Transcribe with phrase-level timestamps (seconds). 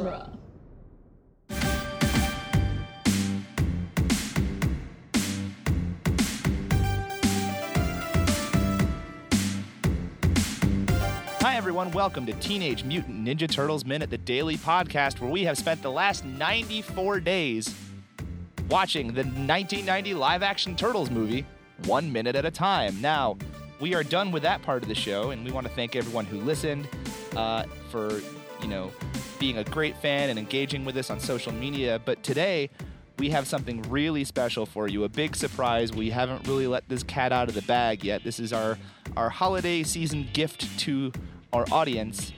[0.00, 0.30] genre.
[11.40, 11.90] Hi, everyone.
[11.92, 15.90] Welcome to Teenage Mutant Ninja Turtles Minute, the daily podcast where we have spent the
[15.90, 17.74] last 94 days
[18.68, 21.44] watching the 1990 live action Turtles movie
[21.84, 22.98] one minute at a time.
[23.00, 23.36] Now,
[23.80, 26.26] we are done with that part of the show, and we want to thank everyone
[26.26, 26.88] who listened
[27.36, 28.20] uh, for,
[28.60, 28.92] you know,
[29.40, 32.00] being a great fan and engaging with us on social media.
[32.04, 32.70] But today,
[33.18, 35.92] we have something really special for you, a big surprise.
[35.92, 38.22] We haven't really let this cat out of the bag yet.
[38.22, 38.78] This is our
[39.16, 41.10] our holiday season gift to
[41.52, 42.32] our audience.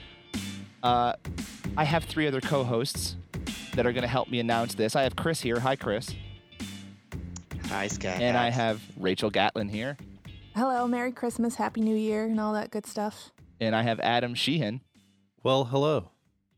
[0.81, 1.13] Uh,
[1.77, 3.15] I have three other co-hosts
[3.75, 4.95] that are going to help me announce this.
[4.95, 5.59] I have Chris here.
[5.59, 6.13] Hi, Chris.
[7.67, 8.09] Hi, Sky.
[8.09, 9.97] And I have Rachel Gatlin here.
[10.55, 13.31] Hello, Merry Christmas, Happy New Year, and all that good stuff.
[13.59, 14.81] And I have Adam Sheehan.
[15.41, 16.12] Well, hello.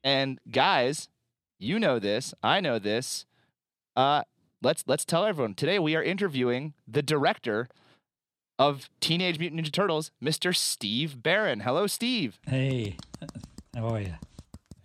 [0.05, 1.09] And guys,
[1.57, 2.35] you know this.
[2.43, 3.25] I know this.
[3.95, 4.21] Uh,
[4.61, 5.55] let's let's tell everyone.
[5.55, 7.67] Today we are interviewing the director
[8.59, 10.55] of Teenage Mutant Ninja Turtles, Mr.
[10.55, 11.61] Steve Barron.
[11.61, 12.39] Hello, Steve.
[12.47, 12.97] Hey,
[13.75, 14.13] how are you?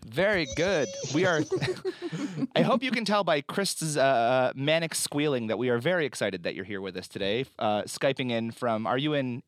[0.07, 0.89] Very good.
[1.15, 1.43] We are.
[2.57, 6.45] I hope you can tell by Chris's uh, manic squealing that we are very excited
[6.45, 7.45] that you're here with us today.
[7.59, 8.87] Uh, Skyping in from.
[8.87, 9.43] Are you in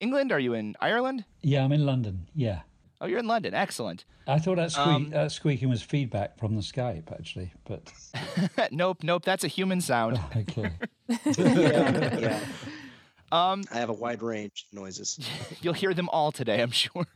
[0.00, 0.32] England?
[0.32, 1.24] Are you in Ireland?
[1.42, 2.26] Yeah, I'm in London.
[2.34, 2.62] Yeah.
[3.02, 3.52] Oh, you're in London.
[3.52, 4.04] Excellent.
[4.28, 7.92] I thought that, squeak, Um, that squeaking was feedback from the Skype, actually, but
[8.72, 9.24] nope, nope.
[9.24, 10.20] That's a human sound.
[10.20, 10.70] oh, okay.
[11.36, 12.40] yeah, yeah.
[13.32, 15.18] Um, I have a wide range of noises.
[15.62, 17.06] you'll hear them all today, I'm sure.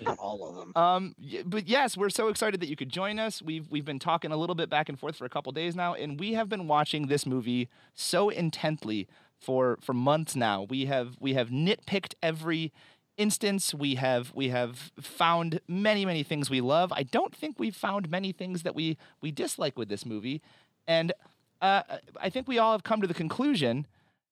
[0.00, 0.72] Not all of them.
[0.76, 1.14] Um,
[1.44, 3.42] but yes, we're so excited that you could join us.
[3.42, 5.94] We've we've been talking a little bit back and forth for a couple days now,
[5.94, 9.08] and we have been watching this movie so intently
[9.40, 10.62] for for months now.
[10.70, 12.72] We have we have nitpicked every
[13.16, 13.74] instance.
[13.74, 16.92] We have we have found many many things we love.
[16.92, 20.42] I don't think we've found many things that we we dislike with this movie,
[20.86, 21.12] and
[21.60, 21.82] uh,
[22.20, 23.86] I think we all have come to the conclusion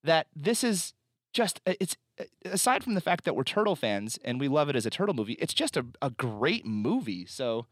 [0.05, 0.95] that this is
[1.33, 1.97] just uh, it's
[2.45, 5.15] aside from the fact that we're turtle fans and we love it as a turtle
[5.15, 7.67] movie it's just a, a great movie so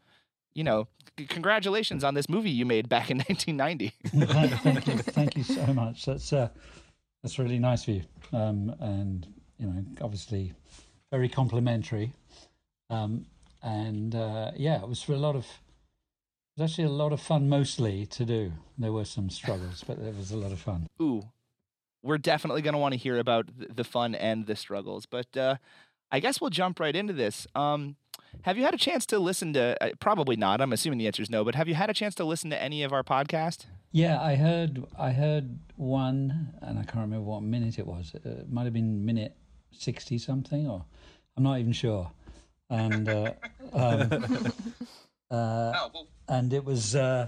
[0.53, 0.87] you know
[1.19, 3.93] c- congratulations on this movie you made back in 1990
[4.25, 6.05] thank, thank you, thank you so much.
[6.05, 6.49] That's uh,
[7.21, 9.27] that's really nice of you, um, and
[9.57, 10.53] you know, obviously,
[11.11, 12.13] very complimentary.
[12.89, 13.25] Um,
[13.61, 15.45] and uh, yeah, it was for a lot of.
[15.45, 18.51] It was actually a lot of fun, mostly to do.
[18.77, 20.87] There were some struggles, but it was a lot of fun.
[21.01, 21.23] ooh
[22.01, 25.55] we're definitely going to want to hear about the fun and the struggles but uh,
[26.11, 27.97] i guess we'll jump right into this um,
[28.43, 31.21] have you had a chance to listen to uh, probably not i'm assuming the answer
[31.21, 33.65] is no but have you had a chance to listen to any of our podcast
[33.91, 38.13] Yeah, I heard I heard one, and I can't remember what minute it was.
[38.23, 39.35] It might have been minute
[39.71, 40.85] sixty something, or
[41.37, 42.11] I'm not even sure.
[42.69, 43.33] And uh,
[43.73, 44.53] um,
[45.31, 45.89] uh,
[46.27, 47.27] and it was uh,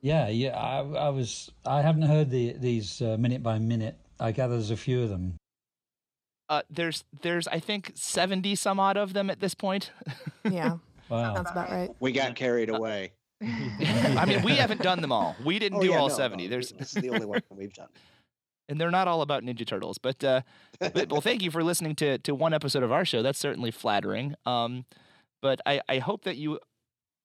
[0.00, 0.56] yeah, yeah.
[0.56, 3.96] I, I was I haven't heard the these uh, minute by minute.
[4.20, 5.36] I gather there's a few of them.
[6.48, 9.92] uh, there's there's i think 70 some odd of them at this point
[10.50, 10.78] Yeah,
[11.10, 11.34] Wow.
[11.34, 11.90] sounds about right.
[12.00, 13.12] We got carried away.
[13.42, 16.44] i mean we haven't done them all we didn't Oh, do yeah, all no, 70
[16.44, 17.86] no, there's This is the only one we've done.
[18.68, 19.98] And they're not all about Ninja Turtles.
[19.98, 20.42] But, uh,
[20.78, 23.22] but well, thank you for listening to to one episode of our show.
[23.22, 24.34] That's certainly flattering.
[24.46, 24.84] Um,
[25.40, 26.58] but I, I hope that you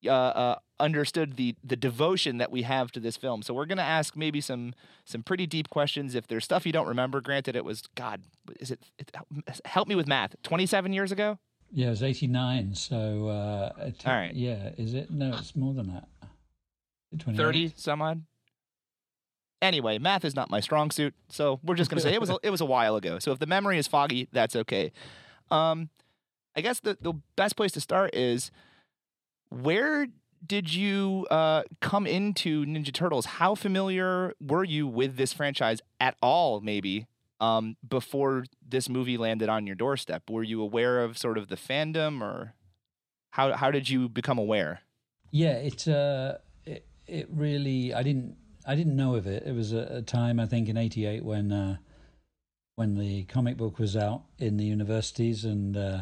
[0.06, 3.42] uh, uh, understood the the devotion that we have to this film.
[3.42, 4.74] So we're gonna ask maybe some
[5.06, 6.16] some pretty deep questions.
[6.16, 8.24] If there's stuff you don't remember, granted, it was God.
[8.60, 8.80] Is it?
[8.98, 9.16] it
[9.66, 10.36] help me with math.
[10.44, 11.40] Twenty seven years ago.
[11.72, 12.76] Yeah, it was eighty nine.
[12.76, 14.34] So uh, it, All right.
[14.34, 15.10] Yeah, is it?
[15.12, 16.08] No, it's more than that.
[17.20, 17.38] 28?
[17.38, 18.24] 30 some odd.
[19.64, 22.30] Anyway, math is not my strong suit, so we're just going to say it was
[22.30, 23.18] a, it was a while ago.
[23.18, 24.92] So if the memory is foggy, that's okay.
[25.50, 25.90] Um,
[26.54, 28.52] I guess the the best place to start is
[29.48, 30.08] where
[30.46, 33.26] did you uh, come into Ninja Turtles?
[33.26, 36.60] How familiar were you with this franchise at all?
[36.60, 37.08] Maybe
[37.40, 41.56] um, before this movie landed on your doorstep, were you aware of sort of the
[41.56, 42.54] fandom, or
[43.32, 44.82] how how did you become aware?
[45.32, 49.44] Yeah, it uh, it it really I didn't I didn't know of it.
[49.46, 51.78] It was a, a time I think in '88 when uh,
[52.76, 56.02] when the comic book was out in the universities and uh,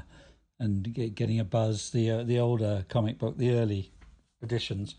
[0.60, 1.90] and get, getting a buzz.
[1.90, 3.92] The uh, the older comic book, the early
[4.42, 4.96] editions,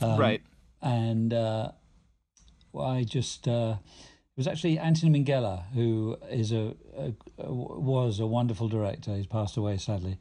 [0.00, 0.42] um, right.
[0.80, 1.72] And uh,
[2.72, 8.20] well, I just uh, it was actually Anthony Minghella who is a, a, a was
[8.20, 9.14] a wonderful director.
[9.14, 10.18] He's passed away sadly.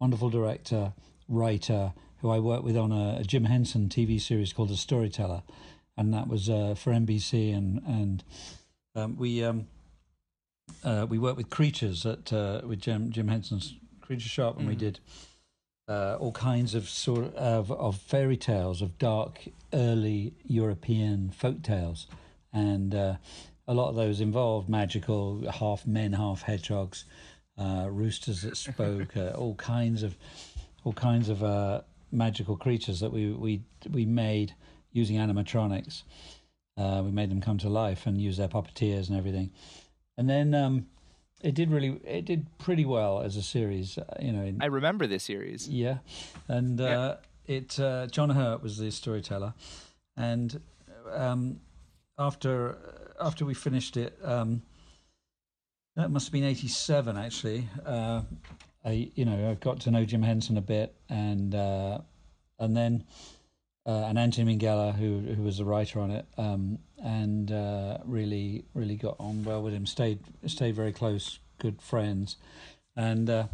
[0.00, 0.92] Wonderful director,
[1.26, 5.42] writer who I worked with on a, a Jim Henson TV series called The Storyteller,
[5.98, 7.54] and that was uh, for NBC.
[7.54, 8.24] And and
[8.94, 9.66] um, we um,
[10.82, 14.76] uh, we worked with creatures at uh, with Jim Jim Henson's Creature Shop, and we
[14.76, 15.00] did
[15.88, 19.40] uh, all kinds of sort of, of fairy tales, of dark
[19.72, 22.06] early European folk tales,
[22.52, 23.16] and uh,
[23.66, 27.04] a lot of those involved magical half men, half hedgehogs,
[27.58, 30.16] uh, roosters that spoke, uh, all kinds of
[30.84, 31.80] all kinds of uh,
[32.12, 34.54] magical creatures that we we we made
[34.92, 36.02] using animatronics.
[36.76, 39.50] Uh, we made them come to life and use their puppeteers and everything,
[40.16, 40.54] and then.
[40.54, 40.86] Um,
[41.40, 42.00] it did really.
[42.04, 43.96] It did pretty well as a series.
[43.96, 45.68] uh, You know, in, I remember this series.
[45.68, 45.98] yeah,
[46.48, 49.54] and uh, it uh, John Hurt was the storyteller,
[50.16, 50.60] and
[51.12, 51.60] um,
[52.18, 52.76] after
[53.20, 54.62] after we finished it, um,
[55.94, 57.68] that must have been eighty seven actually.
[57.86, 58.22] Uh,
[58.84, 62.00] I you know I got to know Jim Henson a bit, and uh,
[62.58, 63.04] and then
[63.88, 68.66] uh, and Anthony Minghella, who who was the writer on it, um, and uh, really
[68.74, 69.86] really got on well with him.
[69.86, 72.36] Stayed stayed very close, good friends,
[72.94, 73.46] and uh,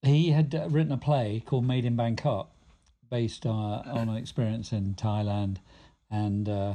[0.00, 2.50] he had uh, written a play called Made in Bangkok,
[3.10, 5.58] based on, on an experience in Thailand,
[6.10, 6.74] and uh,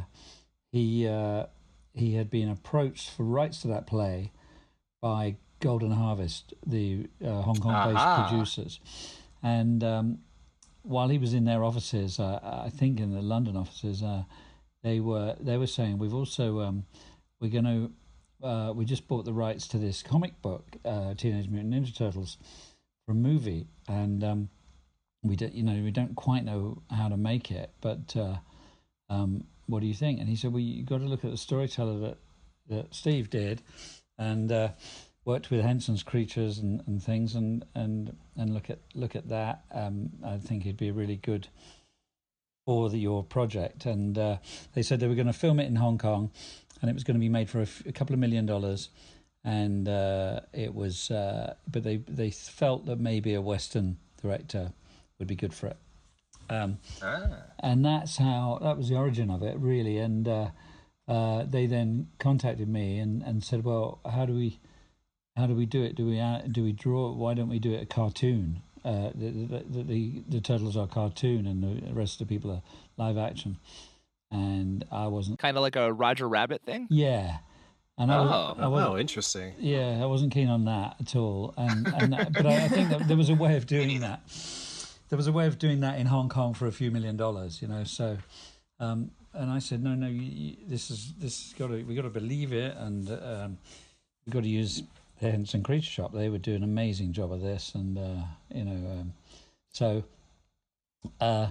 [0.71, 1.47] he uh,
[1.95, 4.31] he had been approached for rights to that play
[5.01, 8.27] by Golden Harvest, the uh, Hong Kong-based Aha.
[8.29, 8.79] producers,
[9.41, 10.19] and um,
[10.87, 14.23] while he was in their offices, uh, I think in the London offices, uh,
[14.83, 16.85] they were they were saying we've also um,
[17.39, 21.49] we're going to uh, we just bought the rights to this comic book, uh, Teenage
[21.49, 22.37] Mutant Ninja Turtles,
[23.05, 24.49] for a movie, and um,
[25.23, 28.37] we don't you know we don't quite know how to make it, but uh,
[29.09, 30.19] um, what do you think?
[30.19, 32.17] And he said, well, you got to look at the storyteller that
[32.69, 33.61] that Steve did,
[34.17, 34.69] and uh,
[35.27, 39.65] worked with Henson's creatures and, and things, and, and and look at look at that.
[39.73, 41.49] Um, I think it'd be really good
[42.65, 43.85] for the, your project.
[43.85, 44.37] And uh,
[44.73, 46.31] they said they were going to film it in Hong Kong,
[46.81, 48.89] and it was going to be made for a, f- a couple of million dollars.
[49.43, 54.71] And uh, it was, uh, but they they felt that maybe a Western director
[55.19, 55.77] would be good for it.
[56.49, 56.77] Um,
[57.59, 59.97] and that's how that was the origin of it, really.
[59.97, 60.49] And uh,
[61.05, 64.59] uh, they then contacted me and, and said, "Well, how do we
[65.37, 65.95] how do we do it?
[65.95, 67.11] Do we uh, do we draw?
[67.13, 68.61] Why don't we do it a cartoon?
[68.83, 72.51] Uh, the, the, the the the turtles are cartoon, and the rest of the people
[72.51, 72.61] are
[72.97, 73.57] live action."
[74.31, 76.87] And I wasn't, Kind of like a Roger Rabbit thing.
[76.89, 77.37] yeah.
[77.99, 78.55] And I, Oh.
[78.59, 79.53] I wasn't, Oh, interesting.
[79.57, 81.53] yeah, I wasn't keen on that at all.
[81.57, 84.19] And, and that- but I, I think that there was a way of doing that.
[85.09, 87.61] There was a way of doing that in Hong Kong for a few million dollars,
[87.61, 87.85] you know.
[87.85, 88.17] So,
[88.81, 91.95] um, and I said, no, no, you, you, this is this has got to we
[91.95, 93.57] got to believe it, and um,
[94.25, 94.83] we got to use
[95.19, 96.13] the Henson Creature Shop.
[96.13, 98.23] They would do an amazing job of this, and uh,
[98.53, 99.13] you know, um,
[99.71, 100.03] so.
[101.21, 101.47] Uh,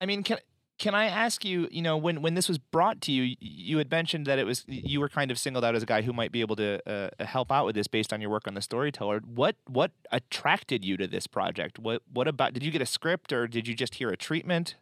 [0.00, 0.38] I mean, can
[0.78, 1.68] can I ask you?
[1.70, 4.64] You know, when when this was brought to you, you had mentioned that it was
[4.66, 7.24] you were kind of singled out as a guy who might be able to uh,
[7.24, 9.20] help out with this based on your work on the storyteller.
[9.20, 11.78] What what attracted you to this project?
[11.78, 12.54] What what about?
[12.54, 14.76] Did you get a script or did you just hear a treatment?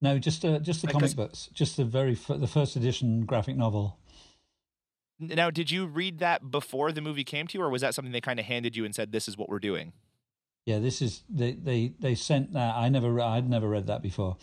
[0.00, 3.24] no, just uh, just the Like, comic books, just the very f- the first edition
[3.24, 3.98] graphic novel.
[5.18, 8.12] Now, did you read that before the movie came to you, or was that something
[8.12, 9.92] they kind of handed you and said, "This is what we're doing"?
[10.66, 12.74] Yeah, this is they they they sent that.
[12.74, 14.36] I never I'd never read that before.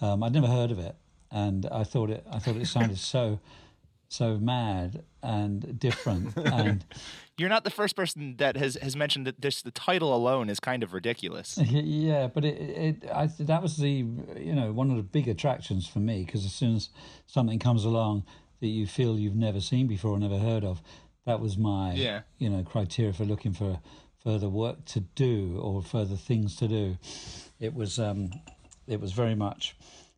[0.00, 0.96] Um, I'd never heard of it,
[1.30, 3.40] and I thought it I thought it sounded so
[4.08, 6.84] so mad and different and
[7.38, 10.60] You're not the first person that has has mentioned that this the title alone is
[10.60, 11.56] kind of ridiculous.
[11.62, 14.04] yeah, but it, it I that was the
[14.36, 16.90] you know one of the big attractions for me because as soon as
[17.26, 18.24] something comes along
[18.60, 20.82] that you feel you've never seen before or never heard of,
[21.26, 22.22] that was my Yeah.
[22.38, 23.80] you know criteria for looking for
[24.22, 26.98] further work to do or further things to do.
[27.58, 28.30] It was um,
[28.86, 29.76] it was very much.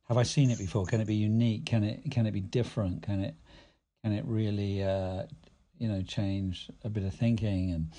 [0.08, 0.84] Have I seen it before?
[0.86, 1.66] Can it be unique?
[1.66, 3.02] Can it can it be different?
[3.02, 3.34] Can it
[4.04, 5.24] can it really uh,
[5.78, 7.90] you know change a bit of thinking and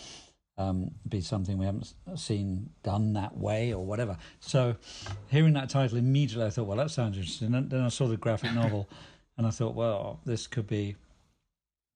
[0.57, 4.17] um, be something we haven't seen done that way or whatever.
[4.39, 4.75] So,
[5.29, 7.51] hearing that title immediately, I thought, well, that sounds interesting.
[7.51, 8.87] Then, then I saw the graphic novel,
[9.37, 10.95] and I thought, well, this could be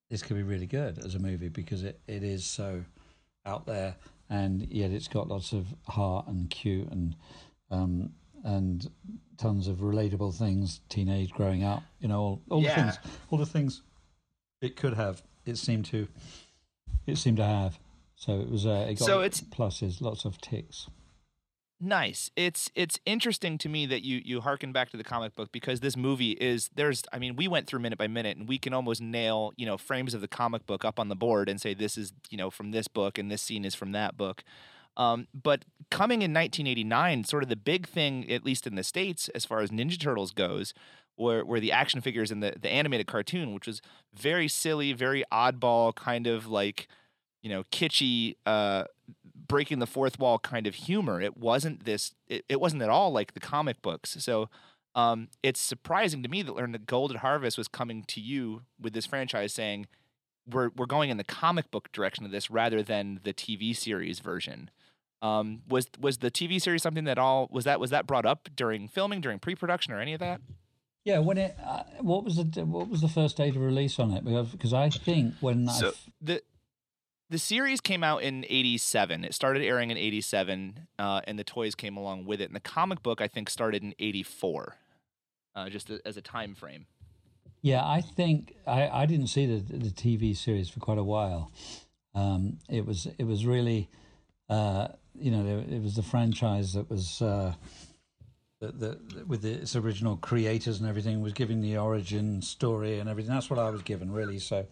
[0.09, 2.83] this could be really good as a movie because it, it is so
[3.45, 3.95] out there,
[4.29, 7.15] and yet it's got lots of heart and cute and
[7.71, 8.11] um,
[8.43, 8.89] and
[9.37, 10.79] tons of relatable things.
[10.89, 12.75] Teenage growing up, you know, all, all Yeah.
[12.75, 12.97] the things,
[13.31, 13.81] all the things
[14.61, 15.21] it could have.
[15.45, 16.07] It seemed to
[17.05, 17.79] it seemed to have.
[18.15, 18.65] So it was.
[18.65, 20.87] Uh, it got So it's- pluses, lots of ticks.
[21.79, 22.31] Nice.
[22.35, 25.79] It's it's interesting to me that you you harken back to the comic book because
[25.79, 28.73] this movie is there's I mean we went through minute by minute and we can
[28.73, 31.75] almost nail you know frames of the comic book up on the board and say
[31.75, 34.43] this is you know from this book and this scene is from that book.
[34.95, 39.29] Um, but coming in 1989, sort of the big thing, at least in the states,
[39.35, 40.73] as far as Ninja Turtles goes,
[41.15, 43.81] were were the action figures in the the animated cartoon, which was
[44.15, 46.87] very silly, very oddball, kind of like
[47.43, 48.85] you know kitschy uh,
[49.47, 51.21] breaking the fourth wall kind of humor.
[51.21, 52.13] It wasn't this.
[52.27, 54.17] It, it wasn't at all like the comic books.
[54.19, 54.49] So
[54.95, 58.93] um, it's surprising to me that learn that Golden Harvest was coming to you with
[58.93, 59.87] this franchise saying
[60.49, 64.19] we're we're going in the comic book direction of this rather than the TV series
[64.19, 64.69] version.
[65.21, 68.49] Um, was was the TV series something that all was that was that brought up
[68.55, 70.41] during filming, during pre-production, or any of that?
[71.03, 74.11] Yeah, when it uh, what was the what was the first date of release on
[74.11, 74.23] it?
[74.23, 76.41] Because I think when so I the
[77.29, 81.75] the series came out in 87 it started airing in 87 uh, and the toys
[81.75, 82.45] came along with it.
[82.45, 84.75] And the comic book i think started in 84
[85.55, 86.85] uh, just as a time frame.
[87.61, 91.51] Yeah i think i, I didn't see the, the tv series for quite a while.
[92.15, 93.89] Um, it was it was really
[94.49, 97.53] uh, you know it was the franchise that was uh,
[98.59, 103.31] the, the, with its original creators and everything was giving the origin story and everything.
[103.31, 104.39] That's what i was given really.
[104.39, 104.65] So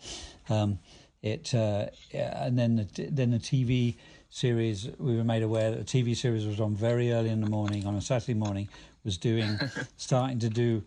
[0.49, 0.79] um,
[1.21, 3.95] it uh, and then the, then the TV
[4.29, 7.49] series we were made aware that the TV series was on very early in the
[7.49, 8.67] morning on a Saturday morning
[9.03, 9.57] was doing
[9.97, 10.83] starting to do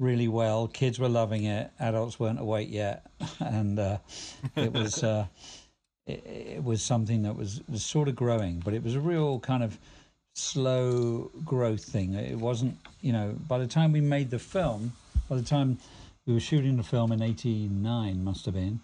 [0.00, 0.66] really well.
[0.66, 1.70] Kids were loving it.
[1.78, 3.06] Adults weren't awake yet,
[3.38, 3.98] and uh,
[4.56, 5.26] it was uh,
[6.06, 9.38] it, it, was something that was, was sort of growing, but it was a real
[9.38, 9.78] kind of
[10.34, 12.14] slow growth thing.
[12.14, 14.92] It wasn't, you know, by the time we made the film,
[15.28, 15.78] by the time
[16.26, 18.80] we were shooting the film in '89, must have been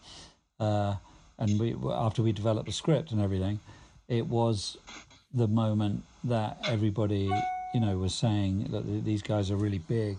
[0.60, 0.96] uh,
[1.38, 3.60] and we after we developed the script and everything,
[4.08, 4.76] it was
[5.32, 7.30] the moment that everybody
[7.74, 10.16] you know was saying that these guys are really big,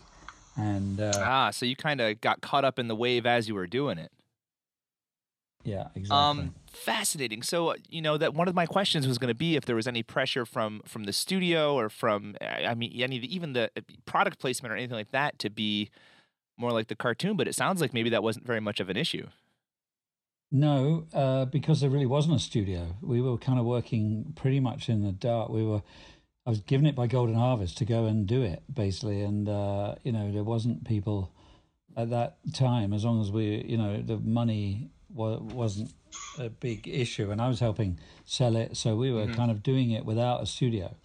[0.55, 3.55] and uh, ah, so you kind of got caught up in the wave as you
[3.55, 4.11] were doing it.
[5.63, 6.11] Yeah, exactly.
[6.11, 7.41] Um, fascinating.
[7.41, 9.87] So you know that one of my questions was going to be if there was
[9.87, 14.39] any pressure from from the studio or from I mean any even the uh, product
[14.39, 15.89] placement or anything like that to be
[16.57, 18.97] more like the cartoon, but it sounds like maybe that wasn't very much of an
[18.97, 19.27] issue.
[20.51, 22.95] No, uh, because there really wasn't a studio.
[23.01, 25.49] We were kind of working pretty much in the dark.
[25.49, 25.81] We were,
[26.45, 29.95] I was given it by Golden Harvest to go and do it basically, and uh,
[30.03, 31.33] you know there wasn't people
[31.97, 32.93] at that time.
[32.93, 35.91] As long as we, you know, the money wa- wasn't
[36.39, 39.33] a big issue, and I was helping sell it, so we were mm-hmm.
[39.33, 40.95] kind of doing it without a studio.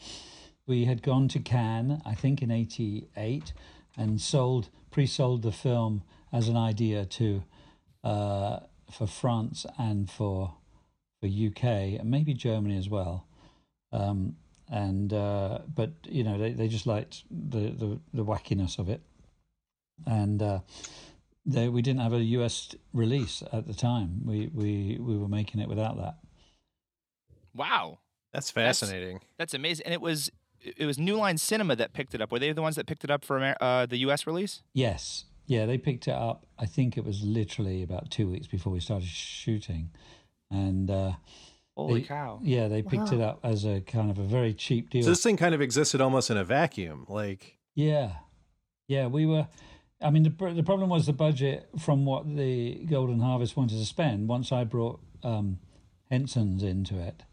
[0.68, 3.52] We had gone to Cannes, I think, in '88,
[3.96, 7.42] and sold pre-sold the film as an idea to.
[8.04, 8.60] Uh,
[8.92, 10.54] for France and for
[11.20, 11.64] for UK
[12.00, 13.26] and maybe Germany as well.
[13.92, 14.36] Um,
[14.68, 19.02] and uh, but you know they, they just liked the, the, the wackiness of it,
[20.06, 20.60] and uh,
[21.44, 24.22] they, we didn't have a US release at the time.
[24.24, 26.16] We we we were making it without that.
[27.54, 27.98] Wow,
[28.32, 29.14] that's fascinating.
[29.14, 30.30] That's, that's amazing, and it was
[30.62, 32.32] it was New Line Cinema that picked it up.
[32.32, 34.26] Were they the ones that picked it up for uh, the U.S.
[34.26, 34.62] release?
[34.72, 36.46] Yes, yeah, they picked it up.
[36.58, 39.90] I think it was literally about two weeks before we started shooting,
[40.50, 41.12] and uh,
[41.76, 42.40] holy they, cow!
[42.42, 43.18] Yeah, they picked wow.
[43.18, 45.02] it up as a kind of a very cheap deal.
[45.02, 48.12] So this thing kind of existed almost in a vacuum, like yeah,
[48.88, 49.08] yeah.
[49.08, 49.46] We were.
[50.00, 53.84] I mean, the the problem was the budget from what the Golden Harvest wanted to
[53.84, 54.28] spend.
[54.28, 55.58] Once I brought um,
[56.10, 57.24] Henson's into it,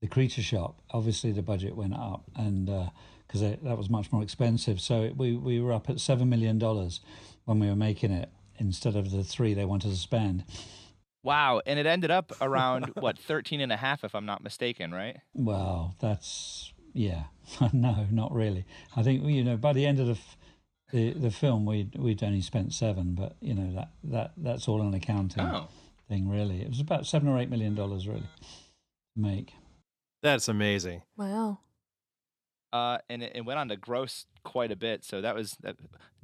[0.00, 2.66] the Creature Shop, obviously the budget went up, and
[3.28, 6.58] because uh, that was much more expensive, so we we were up at seven million
[6.58, 7.00] dollars
[7.44, 10.44] when we were making it instead of the three they wanted to spend.
[11.22, 11.62] Wow.
[11.66, 15.18] And it ended up around, what, 13 and a half, if I'm not mistaken, right?
[15.34, 17.24] Well, that's, yeah.
[17.72, 18.64] no, not really.
[18.96, 20.18] I think, you know, by the end of the,
[20.92, 24.82] the, the film, we'd, we'd only spent seven, but, you know, that, that that's all
[24.82, 25.68] an accounting oh.
[26.08, 26.60] thing, really.
[26.60, 29.54] It was about seven or eight million dollars, really, to make.
[30.22, 31.02] That's amazing.
[31.16, 31.58] Wow.
[32.72, 35.04] Uh, and it, it, went on to gross quite a bit.
[35.04, 35.58] So that was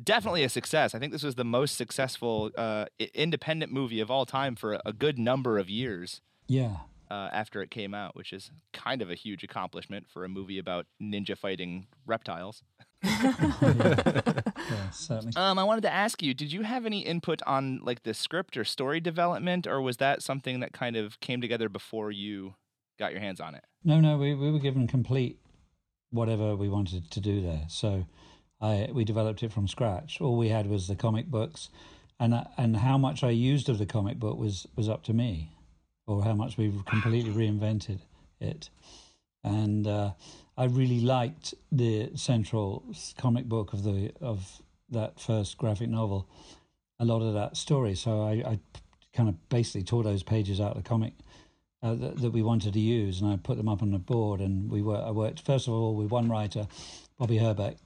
[0.02, 0.94] definitely a success.
[0.94, 4.92] I think this was the most successful uh, independent movie of all time for a
[4.94, 6.22] good number of years.
[6.46, 6.76] Yeah.
[7.10, 10.58] Uh, after it came out, which is kind of a huge accomplishment for a movie
[10.58, 12.62] about ninja fighting reptiles.
[13.02, 13.32] yeah,
[14.92, 15.32] certainly.
[15.34, 18.58] Um, I wanted to ask you: Did you have any input on like the script
[18.58, 22.56] or story development, or was that something that kind of came together before you
[22.98, 23.64] got your hands on it?
[23.84, 25.38] No, no, we we were given complete
[26.10, 27.64] whatever we wanted to do there.
[27.68, 28.06] So
[28.60, 30.20] I we developed it from scratch.
[30.20, 31.68] All we had was the comic books,
[32.18, 35.52] and and how much I used of the comic book was was up to me,
[36.06, 38.00] or how much we completely reinvented
[38.40, 38.70] it.
[39.44, 40.12] And uh,
[40.56, 42.84] I really liked the central
[43.16, 46.28] comic book of the of that first graphic novel.
[47.00, 48.58] A lot of that story, so I, I
[49.14, 51.12] kind of basically tore those pages out of the comic
[51.82, 54.40] uh, that, that, we wanted to use, and I put them up on the board.
[54.40, 56.66] And we were I worked first of all with one writer,
[57.18, 57.76] Bobby Herbeck,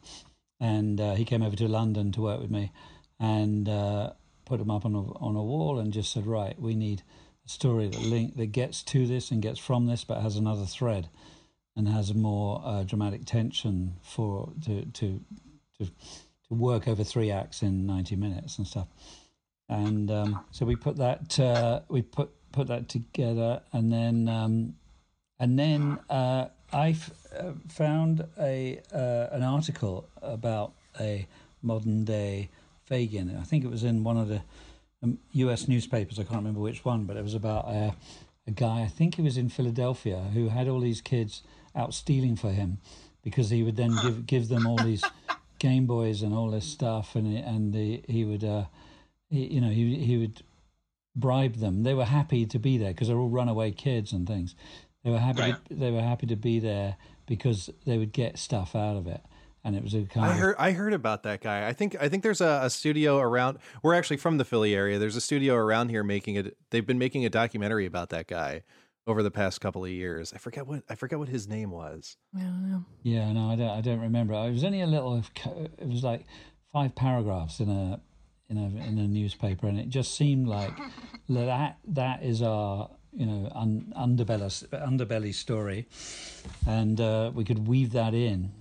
[0.61, 2.73] and uh, he came over to London to work with me,
[3.21, 4.13] and uh,
[4.45, 7.03] put them up on a on a wall, and just said, right, we need
[7.45, 10.65] a story that link that gets to this and gets from this, but has another
[10.65, 11.09] thread
[11.77, 15.21] and has a more uh, dramatic tension for to to
[15.79, 18.89] to to work over three acts in ninety minutes and stuff.
[19.69, 24.77] And um, so we put that uh, we put put that together, and then um,
[25.39, 31.27] and then uh, I f- uh, found a uh, an article about a
[31.63, 32.51] modern day
[32.89, 33.39] Fagin.
[33.39, 34.43] I think it was in one of the
[35.03, 35.69] um, U.S.
[35.69, 36.19] newspapers.
[36.19, 37.95] I can't remember which one, but it was about a,
[38.47, 38.83] a guy.
[38.83, 41.43] I think he was in Philadelphia who had all these kids
[41.75, 42.79] out stealing for him
[43.23, 45.05] because he would then give give them all these
[45.59, 48.65] Game Boys and all this stuff, and and the, he would, uh,
[49.31, 50.43] he, you know, he he would
[51.15, 51.83] bribe them.
[51.83, 54.55] They were happy to be there because they're all runaway kids and things.
[55.05, 55.43] They were happy.
[55.43, 55.65] Right.
[55.69, 59.21] To, they were happy to be there because they would get stuff out of it,
[59.65, 61.67] and it was a kind I of heard I heard about that guy.
[61.67, 63.59] I think I think there's a, a studio around.
[63.83, 64.99] We're actually from the Philly area.
[64.99, 66.57] There's a studio around here making it.
[66.71, 68.63] They've been making a documentary about that guy
[69.07, 70.33] over the past couple of years.
[70.33, 72.17] I forget what I forget what his name was.
[72.37, 72.85] I don't know.
[73.03, 73.71] Yeah, no, I don't.
[73.71, 74.35] I don't remember.
[74.35, 75.23] It was only a little.
[75.79, 76.27] It was like
[76.73, 78.01] five paragraphs in a
[78.53, 80.73] in a in a newspaper, and it just seemed like
[81.29, 85.89] that that is our you know un, underbelly underbelly story,
[86.67, 88.53] and uh, we could weave that in.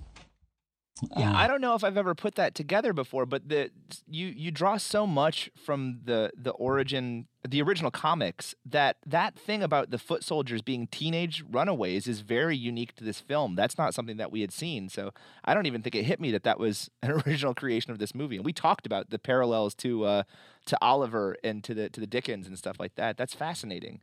[1.17, 3.71] Yeah, Uh, I don't know if I've ever put that together before, but the
[4.07, 9.63] you you draw so much from the the origin, the original comics that that thing
[9.63, 13.55] about the foot soldiers being teenage runaways is very unique to this film.
[13.55, 15.11] That's not something that we had seen, so
[15.43, 18.13] I don't even think it hit me that that was an original creation of this
[18.13, 18.35] movie.
[18.35, 20.23] And we talked about the parallels to uh,
[20.67, 23.17] to Oliver and to the to the Dickens and stuff like that.
[23.17, 24.01] That's fascinating.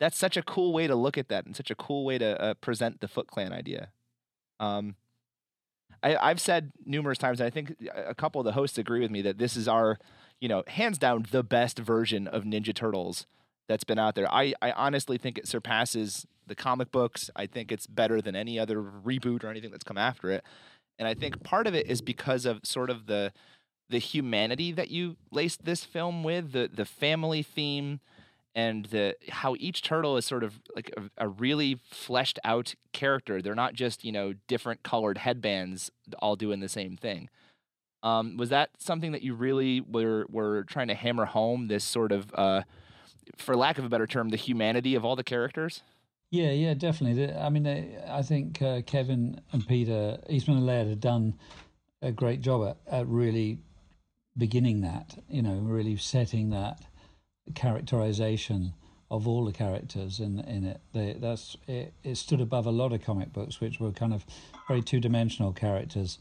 [0.00, 2.40] That's such a cool way to look at that, and such a cool way to
[2.40, 3.90] uh, present the Foot Clan idea.
[4.58, 4.96] Um,
[6.02, 9.10] I, I've said numerous times, and I think a couple of the hosts agree with
[9.10, 9.98] me that this is our,
[10.40, 13.26] you know, hands down the best version of Ninja Turtles
[13.68, 14.32] that's been out there.
[14.32, 17.30] I, I honestly think it surpasses the comic books.
[17.36, 20.44] I think it's better than any other reboot or anything that's come after it.
[20.98, 23.32] And I think part of it is because of sort of the
[23.88, 28.00] the humanity that you laced this film with, the the family theme,
[28.54, 33.40] and the how each turtle is sort of like a, a really fleshed out character.
[33.40, 37.28] They're not just you know different colored headbands all doing the same thing.
[38.02, 41.68] Um, was that something that you really were were trying to hammer home?
[41.68, 42.62] This sort of, uh,
[43.36, 45.82] for lack of a better term, the humanity of all the characters.
[46.30, 47.32] Yeah, yeah, definitely.
[47.34, 51.34] I mean, I think uh, Kevin and Peter Eastman and Laird have done
[52.02, 53.58] a great job at, at really
[54.36, 55.18] beginning that.
[55.28, 56.80] You know, really setting that
[57.54, 58.72] characterization
[59.10, 60.80] of all the characters in in it.
[60.92, 62.16] They, that's it, it.
[62.16, 64.24] stood above a lot of comic books, which were kind of
[64.68, 66.18] very two dimensional characters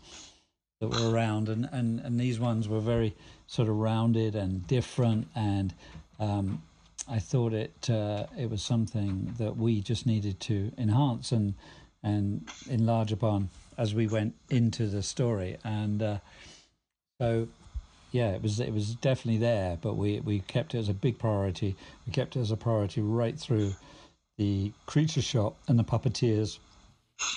[0.82, 3.15] that were around, and, and and these ones were very
[3.48, 5.74] sort of rounded and different and.
[6.20, 6.63] Um,
[7.12, 11.56] I thought it uh, it was something that we just needed to enhance and
[12.04, 16.18] and enlarge upon as we went into the story, and uh,
[17.20, 17.48] so
[18.12, 21.19] yeah, it was it was definitely there, but we we kept it as a big
[21.19, 21.76] priority.
[22.06, 23.76] We kept it as a priority right through
[24.38, 26.60] the creature shop and the puppeteers.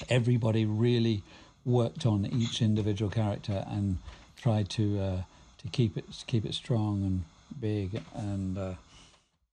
[0.08, 1.22] Everybody really
[1.64, 3.98] worked on each individual character and
[4.36, 5.22] tried to uh,
[5.58, 7.24] to keep it keep it strong and
[7.60, 8.58] big and.
[8.58, 8.74] Uh,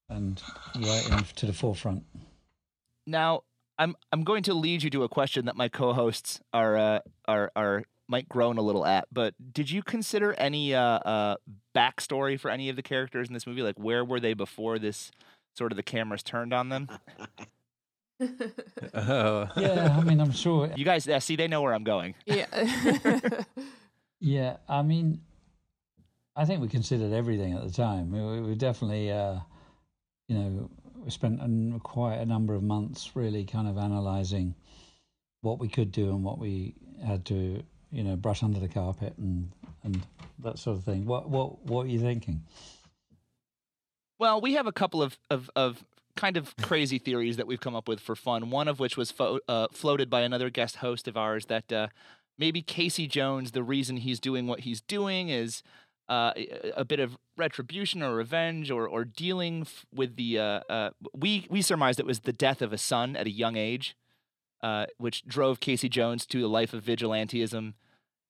[0.09, 0.41] and
[0.75, 2.03] right into the forefront.
[3.05, 3.43] Now,
[3.77, 7.51] I'm I'm going to lead you to a question that my co-hosts are uh, are
[7.55, 9.07] are might groan a little at.
[9.11, 11.35] But did you consider any uh, uh,
[11.75, 13.61] backstory for any of the characters in this movie?
[13.61, 15.11] Like, where were they before this
[15.55, 16.89] sort of the cameras turned on them?
[18.93, 20.69] Oh, Yeah, I mean, I'm sure.
[20.75, 22.15] You guys, yeah, see, they know where I'm going.
[22.25, 22.45] yeah.
[24.21, 25.21] Yeah, I mean,
[26.35, 28.11] I think we considered everything at the time.
[28.11, 29.35] We, we- we definitely, uh,
[30.27, 34.55] you know, we spent a, quite a number of months really kind of analysing
[35.39, 39.13] what we could do and what we had to, you know, brush under the carpet
[39.17, 39.51] and
[39.83, 40.01] and
[40.39, 41.05] that sort of thing.
[41.05, 42.43] What what what are you thinking?
[44.19, 45.85] Well, we have a couple of, of, of
[46.17, 48.49] kind of crazy theories that we've come up with for fun.
[48.49, 51.87] One of which was fo- uh, floated by another guest host of ours that uh,
[52.37, 55.63] maybe Casey Jones, the reason he's doing what he's doing is
[56.09, 56.33] uh,
[56.75, 60.37] a- bit of retribution or revenge or, or dealing f- with the.
[60.37, 63.55] Uh, uh, we, we surmised it was the death of a son at a young
[63.55, 63.95] age,
[64.61, 67.73] uh, which drove Casey Jones to a life of vigilantism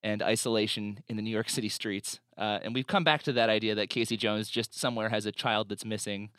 [0.02, 2.20] and isolation in the New York City streets.
[2.38, 5.32] Uh, and we've come back to that idea that Casey Jones just somewhere has a
[5.32, 6.30] child that's missing.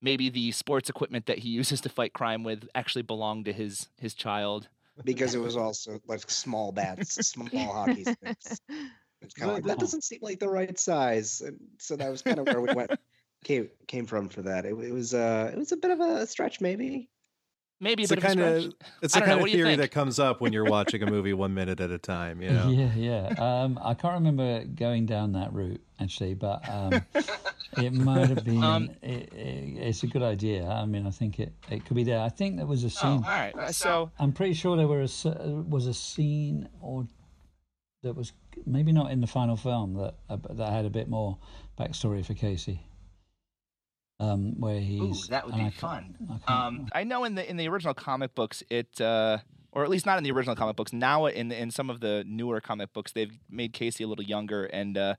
[0.00, 3.88] Maybe the sports equipment that he uses to fight crime with actually belonged to his
[3.98, 4.68] his child.
[5.04, 8.60] because it was also like small bats, small hockey sticks.
[9.22, 12.22] It's kind of like that doesn't seem like the right size, and so that was
[12.22, 12.90] kind of where we went
[13.44, 14.64] came came from for that.
[14.64, 17.10] It, it was uh it was a bit of a stretch, maybe.
[17.82, 18.74] Maybe It's the bit of kind a of stretch.
[19.02, 21.32] it's I the know, kind of theory that comes up when you're watching a movie
[21.32, 22.42] one minute at a time.
[22.42, 23.34] You know, Yeah, yeah.
[23.62, 27.02] Um, I can't remember going down that route actually, but um,
[27.78, 28.62] it might have been.
[28.62, 30.66] Um, it, it, it's a good idea.
[30.68, 32.20] I mean, I think it, it could be there.
[32.20, 33.08] I think there was a Oh, scene.
[33.10, 33.54] all right.
[33.56, 37.06] Uh, So I'm pretty sure there were a, s- was a scene or
[38.02, 38.32] that was
[38.66, 41.38] maybe not in the final film that uh, that had a bit more
[41.78, 42.82] backstory for Casey.
[44.20, 46.14] Um, where Ooh, that would be I fun.
[46.46, 49.38] I Um, I know in the in the original comic books, it uh,
[49.72, 50.92] or at least not in the original comic books.
[50.92, 54.66] Now in in some of the newer comic books, they've made Casey a little younger
[54.66, 55.14] and uh,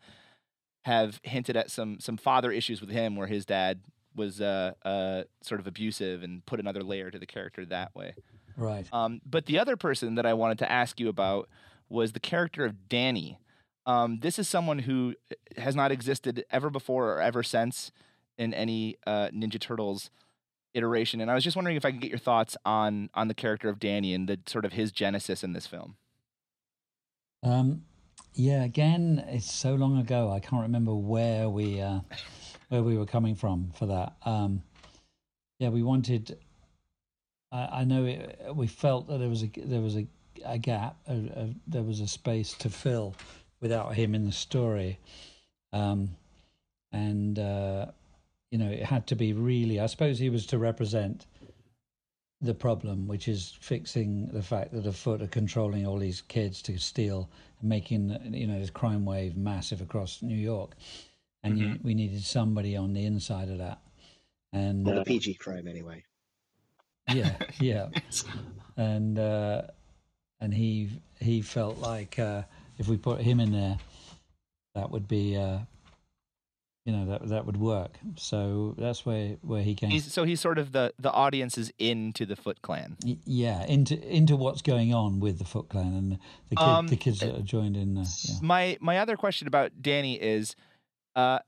[0.86, 3.82] have hinted at some some father issues with him, where his dad
[4.16, 8.14] was uh, uh, sort of abusive and put another layer to the character that way.
[8.56, 8.86] right.
[8.94, 11.50] Um, but the other person that I wanted to ask you about
[11.90, 13.40] was the character of Danny.
[13.88, 15.16] Um, this is someone who
[15.58, 17.92] has not existed ever before or ever since
[18.42, 20.10] in any uh, Ninja Turtles
[20.74, 23.36] iteration, and I was just wondering if I could get your thoughts on on the
[23.36, 25.96] character of Danny and the sort of his genesis in this film.
[27.44, 27.84] Um,
[28.34, 30.32] yeah, again, it's so long ago.
[30.32, 32.00] I can't remember where we uh,
[32.70, 34.14] where we were coming from for that.
[34.26, 34.64] Um,
[35.60, 36.38] yeah, we wanted.
[37.54, 40.08] I, know it, we felt that there was a there was a,
[40.46, 40.96] a gap.
[41.08, 43.14] A, a, there was a space to fill
[43.60, 44.98] without him in the story,
[45.74, 46.16] um,
[46.94, 47.88] and uh,
[48.52, 49.80] you know it had to be really.
[49.80, 51.26] I suppose he was to represent
[52.42, 56.62] the problem, which is fixing the fact that a foot are controlling all these kids
[56.64, 60.76] to steal and making you know this crime wave massive across New York,
[61.44, 63.80] and you, we needed somebody on the inside of that,
[64.54, 66.04] and Well, the PG crime anyway.
[67.14, 67.88] yeah, yeah,
[68.76, 69.62] and uh,
[70.42, 72.44] and he he felt like uh,
[72.78, 73.78] if we put him in there,
[74.76, 75.38] that would be.
[75.38, 75.60] Uh,
[76.86, 79.92] you know that that would work, so that's where where he came.
[79.92, 82.98] He's, so he's sort of the the audience is into the Foot Clan.
[83.06, 86.12] Y- Yeah, into into what's going on with the Foot Clan and
[86.50, 87.98] the kid, Um, the kids that are joined in.
[87.98, 88.36] Uh, yeah.
[88.42, 90.56] My my other question about Danny is,
[91.16, 91.40] uh,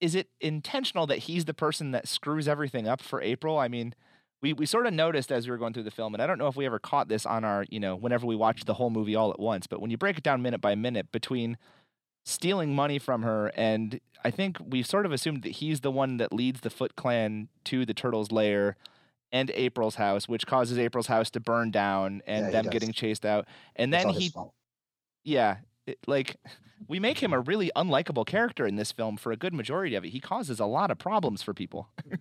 [0.00, 3.58] is it intentional that he's the person that screws everything up for April?
[3.58, 3.94] I mean,
[4.42, 6.38] we we sort of noticed as we were going through the film, and I don't
[6.38, 8.90] know if we ever caught this on our you know whenever we watched the whole
[8.90, 11.56] movie all at once, but when you break it down minute by minute between
[12.24, 16.18] stealing money from her and I think we sort of assumed that he's the one
[16.18, 18.76] that leads the Foot Clan to the Turtles' lair
[19.32, 22.72] and April's house, which causes April's house to burn down and Yeah, them does.
[22.72, 23.48] getting chased out.
[23.74, 24.32] And It's then he
[25.24, 25.56] yeah,
[25.86, 26.36] it, like
[26.88, 30.04] we make him a really unlikable character in this film for a good majority of
[30.04, 30.10] it.
[30.10, 31.88] He causes a lot of problems for people.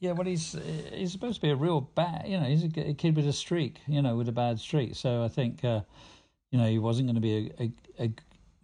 [0.00, 0.56] Yeah, well, he's
[0.92, 2.28] he's supposed to be a real bad.
[2.28, 3.80] You know, he's a, kid with a streak.
[3.88, 4.94] You know, with a bad streak.
[4.94, 5.80] So I think, uh,
[6.52, 8.12] you know, he wasn't going to be a, a, a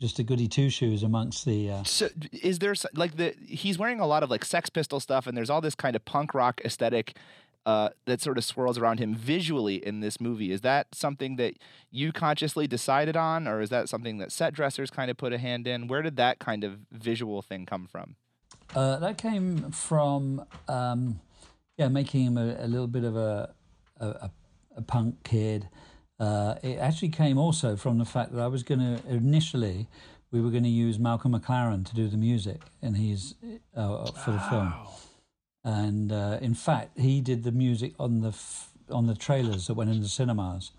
[0.05, 1.71] just a goody two shoes amongst the.
[1.71, 5.27] Uh, So is there like the he's wearing a lot of like Sex Pistol stuff,
[5.27, 7.17] and there's all this kind of punk rock aesthetic
[7.65, 10.53] uh, that sort of swirls around him visually in this movie.
[10.53, 11.55] Is that something that
[11.91, 15.39] you consciously decided on, or is that something that set dressers kind of put a
[15.39, 15.89] hand in?
[15.89, 18.17] Where did that kind of visual thing come from?
[18.75, 21.21] Uh, that came from, um,
[21.79, 23.55] yeah, making him a, a little bit of a
[24.01, 24.31] a, a,
[24.77, 25.69] a punk kid.
[26.21, 29.89] Uh, it actually came also from the fact that I was going to initially
[30.31, 33.35] we were going to use Malcolm McLaren to do the music, and he's
[33.77, 34.75] uh, for the film.
[35.65, 39.75] And uh, in fact, he did the music on the f- on the trailers that
[39.75, 40.73] went into cinemas.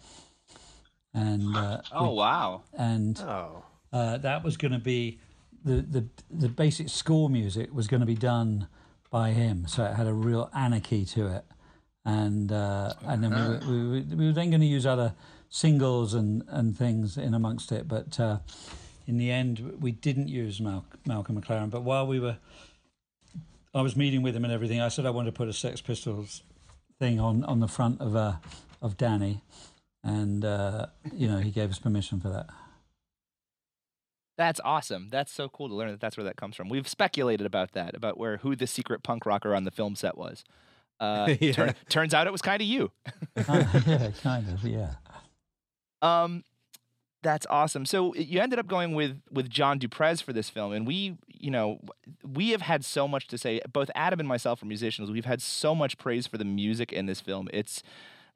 [1.14, 2.64] And uh, Oh wow!
[2.78, 5.20] and Oh, uh, that was going to be
[5.64, 8.68] the, the the basic score music was going to be done
[9.10, 11.46] by him, so it had a real anarchy to it,
[12.06, 15.14] and uh, and then we were, we, were, we were then going to use other
[15.50, 18.38] singles and, and things in amongst it, but uh,
[19.08, 21.70] in the end we didn't use Mal- Malcolm McLaren.
[21.70, 22.38] But while we were,
[23.74, 24.82] I was meeting with him and everything.
[24.82, 26.44] I said I wanted to put a Sex Pistols
[27.00, 28.34] thing on on the front of uh,
[28.82, 29.42] of Danny,
[30.04, 32.48] and uh, you know he gave us permission for that.
[34.38, 35.08] That's awesome.
[35.12, 36.68] That's so cool to learn that that's where that comes from.
[36.68, 40.18] We've speculated about that, about where who the secret punk rocker on the film set
[40.18, 40.44] was.
[41.00, 41.52] Uh, Yeah.
[41.54, 42.92] turn- turns out it was kind of you.
[43.36, 44.96] yeah, kind of, yeah.
[46.02, 46.44] Um,
[47.24, 47.86] that's awesome.
[47.86, 51.18] So you ended up going with with John Du Prez for this film, and we,
[51.28, 51.80] you know,
[52.24, 53.62] we have had so much to say.
[53.72, 55.10] Both Adam and myself are musicians.
[55.10, 57.50] We've had so much praise for the music in this film.
[57.52, 57.82] It's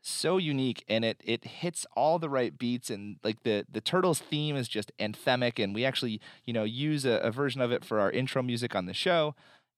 [0.02, 4.20] so unique, and it it hits all the right beats, and like the the Turtles
[4.20, 7.86] theme is just anthemic, and we actually, you know, use a, a version of it
[7.86, 9.36] for our intro music on the show,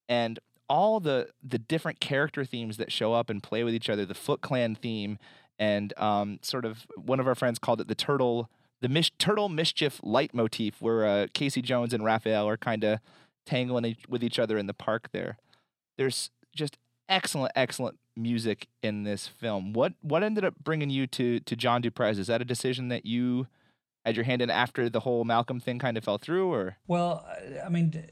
[0.08, 4.04] and all the the different character themes that show up and play with each other.
[4.06, 5.18] The Foot Clan theme,
[5.58, 8.48] and um, sort of one of our friends called it the turtle
[8.80, 12.98] the mis- turtle mischief leitmotif, where uh, Casey Jones and Raphael are kind of
[13.46, 15.36] tangling each- with each other in the park there.
[15.98, 19.72] There's just excellent, excellent music in this film.
[19.72, 22.18] What what ended up bringing you to to John Du Prez?
[22.18, 23.46] Is that a decision that you
[24.04, 27.24] had your hand in after the whole Malcolm thing kind of fell through, or Well,
[27.64, 28.04] I- mean,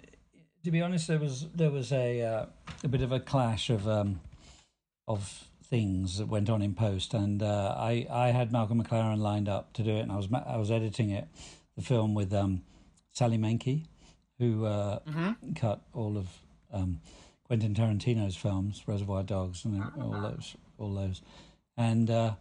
[0.65, 2.47] to be honest, there was there was a uh,
[2.85, 4.21] a bit of a clash of um,
[5.09, 9.49] of things that went on in post, and uh, I I had Malcolm McLaren lined
[9.49, 11.29] up to do it, and I was I was editing it,
[11.77, 12.63] the film with um,
[13.13, 13.87] Sally Menke,
[14.39, 14.99] who uh,
[15.57, 16.29] cut all of
[16.73, 17.01] um,
[17.45, 21.23] Quentin Tarantino's films, Reservoir Dogs, and all those all those,
[21.77, 22.35] and uh,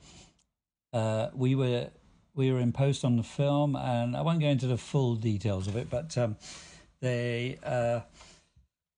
[0.94, 1.90] uh, we were
[2.36, 5.68] we were in post on the film, and I won't go into the full details
[5.68, 6.36] of it, but um,
[7.02, 7.58] they.
[7.64, 8.02] Uh,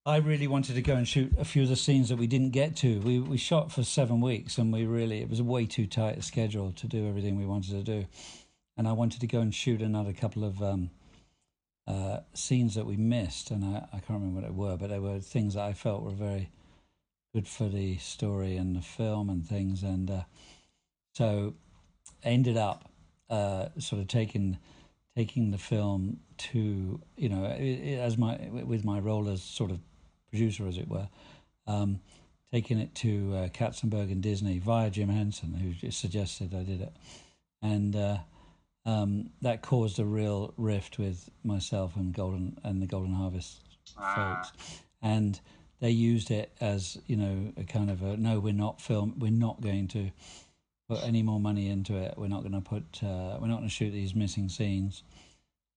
[0.03, 2.49] I really wanted to go and shoot a few of the scenes that we didn't
[2.49, 2.99] get to.
[3.01, 6.21] We we shot for seven weeks, and we really it was way too tight a
[6.23, 8.07] schedule to do everything we wanted to do,
[8.77, 10.89] and I wanted to go and shoot another couple of um,
[11.87, 14.99] uh, scenes that we missed, and I, I can't remember what they were, but they
[14.99, 16.49] were things that I felt were very
[17.35, 20.23] good for the story and the film and things, and uh,
[21.13, 21.53] so
[22.23, 22.89] ended up
[23.29, 24.57] uh, sort of taking
[25.15, 29.79] taking the film to you know as my with my role as sort of
[30.29, 31.09] producer as it were
[31.67, 31.99] um,
[32.51, 36.93] taking it to uh, Katzenberg and Disney via Jim Henson who suggested I did it.
[37.61, 38.17] And uh,
[38.85, 43.61] um, that caused a real rift with myself and Golden and the Golden Harvest
[44.15, 44.51] folks.
[45.01, 45.39] And
[45.79, 49.31] they used it as you know a kind of a no we're not film we're
[49.31, 50.11] not going to
[50.91, 52.13] put any more money into it.
[52.17, 52.83] We're not going to put.
[53.01, 55.03] Uh, we're not going to shoot these missing scenes.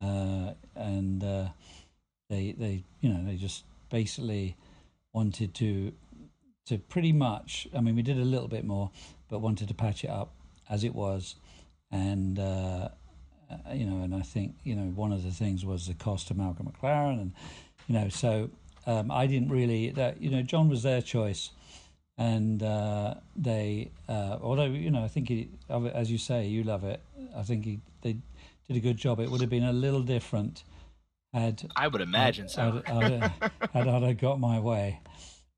[0.02, 1.48] Uh, and uh,
[2.28, 4.56] they they you know they just basically
[5.12, 5.92] wanted to
[6.66, 7.68] to pretty much.
[7.76, 8.90] I mean, we did a little bit more,
[9.30, 10.32] but wanted to patch it up
[10.68, 11.36] as it was,
[11.90, 12.38] and.
[12.38, 12.88] Uh,
[13.50, 16.30] uh, you know, and I think you know one of the things was the cost
[16.30, 17.32] of Malcolm McLaren, and
[17.86, 18.48] you know, so
[18.86, 21.50] um, I didn't really that you know John was their choice,
[22.16, 26.84] and uh, they uh, although you know I think he as you say you love
[26.84, 27.00] it
[27.36, 28.16] I think he they
[28.68, 30.64] did a good job it would have been a little different
[31.32, 32.82] had I would imagine so.
[32.86, 33.22] had, had,
[33.72, 35.00] had, had I got my way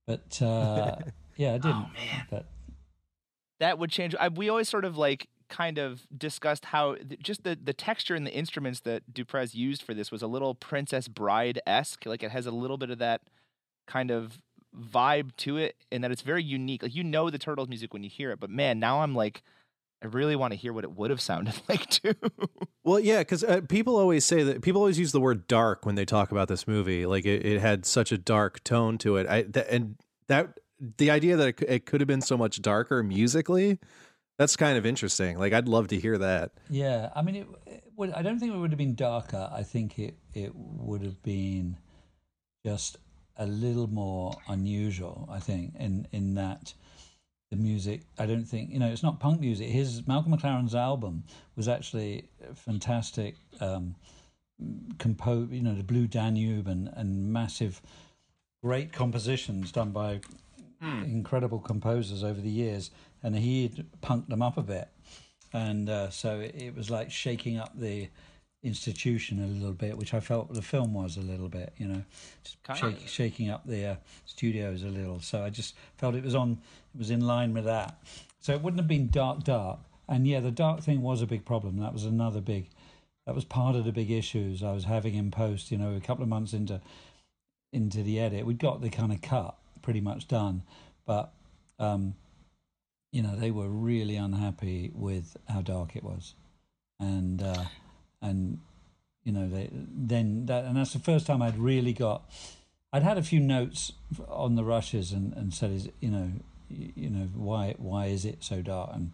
[0.07, 0.97] but uh,
[1.37, 2.27] yeah I didn't Oh, man.
[2.31, 2.47] but
[3.59, 4.15] that would change.
[4.21, 8.15] I, we always sort of like kind of discussed how th- just the the texture
[8.15, 12.05] and the instruments that Du Prez used for this was a little Princess Bride esque.
[12.05, 13.23] Like it has a little bit of that
[13.87, 14.39] kind of
[14.79, 16.83] vibe to it, and that it's very unique.
[16.83, 19.43] Like you know the Turtles music when you hear it, but man, now I'm like,
[20.03, 22.15] I really want to hear what it would have sounded like too.
[22.85, 25.95] Well, yeah, because uh, people always say that people always use the word dark when
[25.95, 27.07] they talk about this movie.
[27.07, 29.27] Like it, it had such a dark tone to it.
[29.27, 29.97] I th- and
[30.29, 30.59] that
[30.99, 33.79] the idea that it, c- it could have been so much darker musically,
[34.39, 35.39] that's kind of interesting.
[35.39, 36.53] Like I'd love to hear that.
[36.69, 39.51] Yeah, I mean, it, it would, I don't think it would have been darker.
[39.53, 41.79] I think it it would have been
[42.65, 42.99] just
[43.39, 45.29] a little more unusual.
[45.31, 46.75] I think in in that
[47.51, 48.03] the music.
[48.19, 49.69] I don't think you know it's not punk music.
[49.69, 51.25] His Malcolm McLaren's album
[51.57, 53.37] was actually fantastic.
[53.61, 53.95] Um,
[54.99, 57.81] compose you know the Blue Danube and and massive,
[58.63, 60.21] great compositions done by
[60.81, 62.91] incredible composers over the years,
[63.23, 64.89] and he'd punked them up a bit,
[65.53, 68.09] and uh, so it, it was like shaking up the
[68.67, 72.03] institution a little bit, which I felt the film was a little bit, you know,
[72.75, 75.21] shake, shaking up the uh, studios a little.
[75.21, 76.59] So I just felt it was on,
[76.95, 77.99] it was in line with that.
[78.41, 79.79] So it wouldn't have been dark, dark.
[80.09, 81.79] And yeah, the dark thing was a big problem.
[81.79, 82.69] That was another big,
[83.27, 85.71] that was part of the big issues I was having in post.
[85.71, 86.81] You know, a couple of months into
[87.73, 90.63] into the edit, we'd got the kind of cut pretty much done,
[91.05, 91.33] but
[91.79, 92.15] um,
[93.13, 96.35] you know they were really unhappy with how dark it was,
[97.01, 97.65] and uh,
[98.23, 98.59] and
[99.25, 102.23] you know they then that and that's the first time I'd really got.
[102.93, 103.93] I'd had a few notes
[104.29, 106.31] on the rushes and, and said, is you know,
[106.71, 109.13] you know why why is it so dark and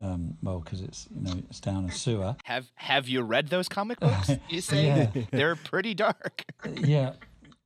[0.00, 3.68] um, well because it's you know it's down a sewer have Have you read those
[3.68, 4.30] comic books?
[4.48, 5.10] You say Yeah.
[5.32, 6.44] they're pretty dark.
[6.74, 7.14] yeah,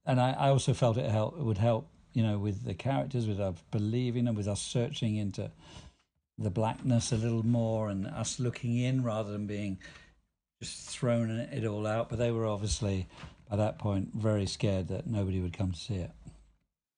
[0.06, 3.26] and I, I also felt it help it would help you know with the characters,
[3.26, 5.50] with us believing and with us searching into
[6.38, 9.78] the blackness a little more and us looking in rather than being
[10.62, 12.08] just thrown it all out.
[12.08, 13.08] But they were obviously
[13.48, 16.10] by that point very scared that nobody would come to see it.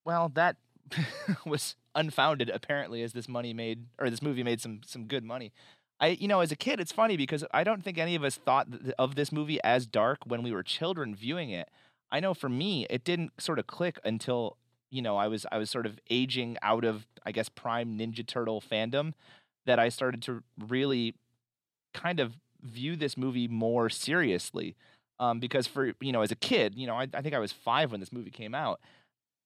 [0.05, 0.57] Well, that
[1.47, 5.53] was unfounded apparently as this money made or this movie made some some good money.
[6.01, 8.37] I you know as a kid it's funny because I don't think any of us
[8.37, 11.71] thought of this movie as dark when we were children viewing it.
[12.11, 14.57] I know for me it didn't sort of click until
[14.91, 18.27] you know I was I was sort of aging out of I guess prime Ninja
[18.27, 19.15] Turtle fandom
[19.67, 21.15] that I started to really
[21.95, 24.77] kind of view this movie more seriously.
[25.21, 27.53] Um, because for you know, as a kid, you know, I, I think I was
[27.53, 28.81] five when this movie came out.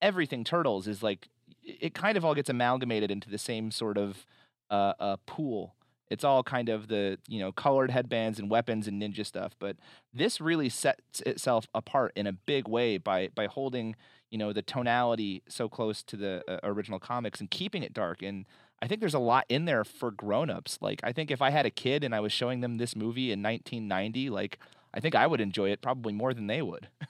[0.00, 1.28] Everything Turtles is like
[1.62, 4.24] it kind of all gets amalgamated into the same sort of
[4.70, 5.74] uh, uh, pool.
[6.11, 9.76] It's all kind of the you know colored headbands and weapons and ninja stuff, but
[10.14, 13.94] this really sets itself apart in a big way by by holding
[14.31, 18.22] you know the tonality so close to the uh, original comics and keeping it dark.
[18.22, 18.46] And
[18.81, 20.79] I think there's a lot in there for grown-ups.
[20.81, 23.33] Like I think if I had a kid and I was showing them this movie
[23.33, 24.59] in 1990, like
[24.95, 26.88] I think I would enjoy it probably more than they would.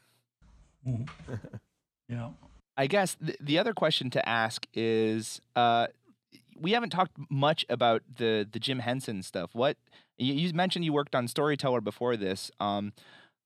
[0.86, 1.34] Mm-hmm.
[2.08, 2.30] yeah.
[2.76, 5.88] I guess the, the other question to ask is uh,
[6.58, 9.54] we haven't talked much about the the Jim Henson stuff.
[9.54, 9.76] What
[10.16, 12.50] you, you mentioned you worked on Storyteller before this.
[12.60, 12.92] Um,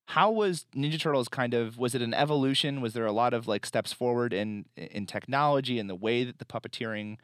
[0.07, 2.81] how was Ninja Turtles kind of was it an evolution?
[2.81, 6.39] Was there a lot of like steps forward in in technology and the way that
[6.39, 7.17] the puppeteering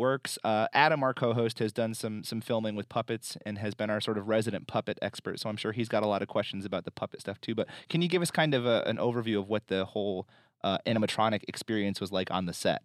[0.00, 0.38] works?
[0.42, 4.00] Uh, Adam, our co-host, has done some some filming with puppets and has been our
[4.00, 5.38] sort of resident puppet expert.
[5.38, 7.54] So I'm sure he's got a lot of questions about the puppet stuff too.
[7.54, 10.26] But can you give us kind of a, an overview of what the whole
[10.64, 12.82] uh, animatronic experience was like on the set?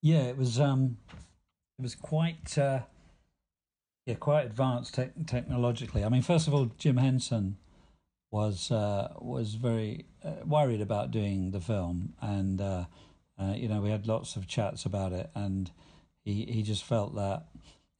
[0.00, 0.58] Yeah, it was.
[0.58, 0.96] Um,
[1.78, 2.56] it was quite.
[2.56, 2.80] Uh,
[4.06, 6.02] yeah, quite advanced te- technologically.
[6.02, 7.58] I mean, first of all, Jim Henson
[8.30, 12.60] was uh, was very uh, worried about doing the film, and
[13.38, 15.70] uh, you know we had lots of chats about it, and
[16.24, 17.44] he he just felt that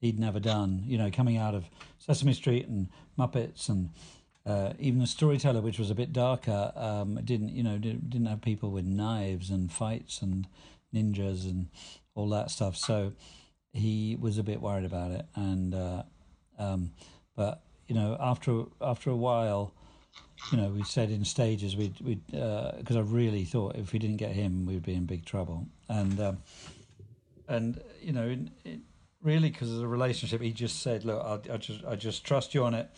[0.01, 0.83] he'd never done.
[0.87, 1.65] You know, coming out of
[1.99, 3.91] Sesame Street and Muppets and
[4.49, 8.41] uh, even the storyteller, which was a bit darker, um, didn't you know didn't have
[8.41, 10.47] people with knives and fights and
[10.95, 11.69] ninjas and
[12.15, 12.77] all that stuff.
[12.77, 13.13] So
[13.73, 16.03] he was a bit worried about it, and uh,
[16.59, 16.93] um,
[17.37, 19.75] but you know after after a while,
[20.53, 23.99] you know we said in stages we we because uh, I really thought if we
[23.99, 26.39] didn't get him we'd be in big trouble, and um,
[27.49, 28.83] and you know in, in,
[29.23, 32.55] really because of the relationship he just said look I, I just I just trust
[32.55, 32.89] you on it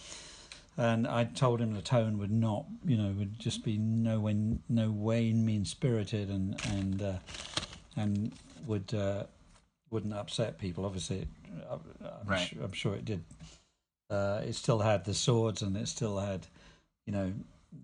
[0.76, 4.34] and I told him the tone would not, you know, would just be no way,
[4.68, 7.12] no way mean spirited and and uh,
[7.96, 8.32] and
[8.66, 9.24] would uh,
[9.90, 10.86] wouldn't upset people.
[10.86, 11.26] Obviously,
[11.70, 11.80] I'm,
[12.24, 12.40] right.
[12.40, 13.24] sure, I'm sure it did.
[14.08, 16.46] Uh, it still had the swords, and it still had,
[17.06, 17.32] you know,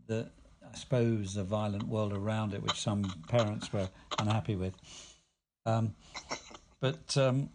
[0.07, 0.29] the
[0.69, 4.75] I suppose the violent world around it, which some parents were unhappy with.
[5.65, 5.95] Um,
[6.81, 7.51] but um,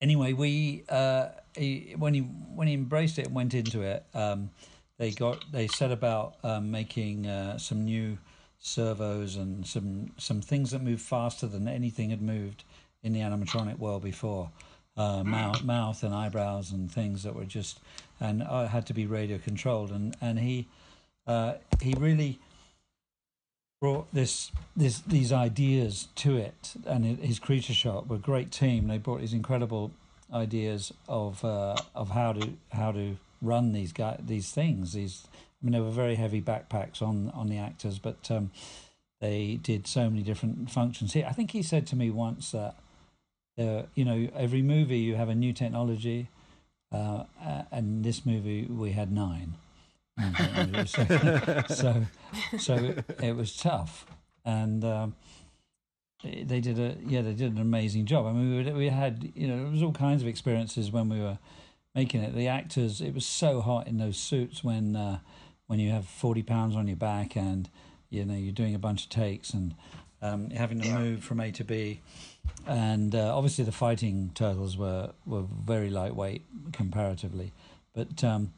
[0.00, 4.50] anyway, we uh, he, when he when he embraced it and went into it, um,
[4.98, 8.18] they got they set about um, making uh, some new
[8.58, 12.64] servos and some some things that moved faster than anything had moved
[13.02, 14.50] in the animatronic world before.
[14.96, 17.80] Uh, mouth, mouth and eyebrows and things that were just
[18.18, 19.90] and uh, had to be radio controlled.
[19.90, 20.66] And and he
[21.26, 22.38] uh, he really
[23.80, 26.74] brought this this these ideas to it.
[26.86, 28.88] And his creature shop were a great team.
[28.88, 29.92] They brought these incredible
[30.32, 34.92] ideas of uh, of how to how to run these guy these things.
[34.92, 35.26] These
[35.60, 38.50] I mean, there were very heavy backpacks on on the actors, but um,
[39.20, 41.12] they did so many different functions.
[41.12, 42.74] Here, I think he said to me once that,
[43.58, 46.28] uh, you know, every movie you have a new technology,
[46.92, 47.24] uh,
[47.70, 49.54] and this movie we had nine.
[50.86, 51.06] so,
[51.68, 52.06] so,
[52.58, 54.06] so it was tough,
[54.44, 55.14] and um,
[56.22, 58.26] they did a yeah they did an amazing job.
[58.26, 61.20] I mean, we, we had you know it was all kinds of experiences when we
[61.20, 61.38] were
[61.94, 62.34] making it.
[62.34, 65.20] The actors, it was so hot in those suits when uh,
[65.66, 67.68] when you have 40 pounds on your back and
[68.10, 69.74] you know you're doing a bunch of takes and
[70.22, 72.00] um, having to move from A to B.
[72.66, 77.52] And uh, obviously the fighting turtles were, were very lightweight comparatively,
[77.94, 78.52] but um,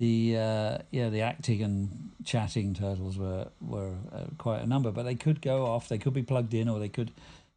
[0.00, 4.90] the uh, yeah the acting and chatting turtles were were uh, quite a number.
[4.90, 7.12] But they could go off, they could be plugged in, or they could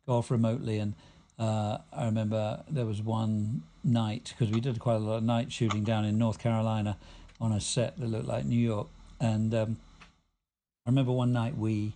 [0.06, 0.78] go off remotely.
[0.78, 0.94] And
[1.40, 5.52] uh, I remember there was one night because we did quite a lot of night
[5.52, 6.98] shooting down in North Carolina
[7.42, 8.88] on a set that looked like New York.
[9.20, 9.78] And um,
[10.86, 11.94] I remember one night we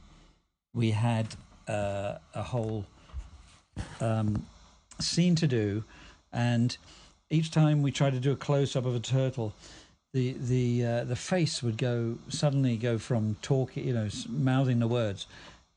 [0.73, 1.35] we had
[1.67, 2.85] uh, a whole
[3.99, 4.45] um,
[4.99, 5.83] to do,
[6.31, 6.77] and
[7.29, 9.53] each time we tried to do a close up of a turtle,
[10.13, 14.87] the the uh, the face would go suddenly go from talking, you know, mouthing the
[14.87, 15.27] words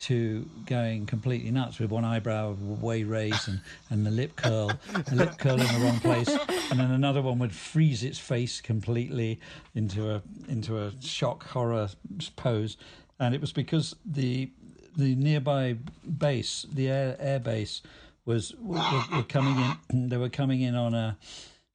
[0.00, 3.60] to going completely nuts with one eyebrow way raised and,
[3.90, 4.72] and the lip curl,
[5.08, 6.30] the lip curl in the wrong place,
[6.70, 9.38] and then another one would freeze its face completely
[9.74, 11.88] into a into a shock horror
[12.36, 12.78] pose,
[13.18, 14.50] and it was because the
[14.96, 15.76] the nearby
[16.18, 17.82] base, the air air base,
[18.24, 18.82] was were,
[19.14, 20.08] were coming in.
[20.08, 21.16] They were coming in on a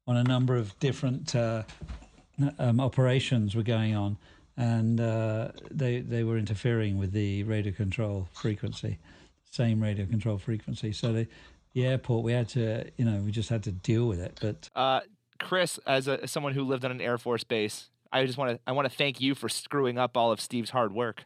[0.07, 1.63] on a number of different uh,
[2.59, 4.17] um, operations were going on
[4.57, 8.99] and uh, they they were interfering with the radio control frequency,
[9.51, 10.91] same radio control frequency.
[10.91, 11.27] So the
[11.75, 14.39] airport we had to you know we just had to deal with it.
[14.41, 15.01] But uh,
[15.39, 18.51] Chris, as a as someone who lived on an Air Force base, I just want
[18.51, 21.25] to I want to thank you for screwing up all of Steve's hard work.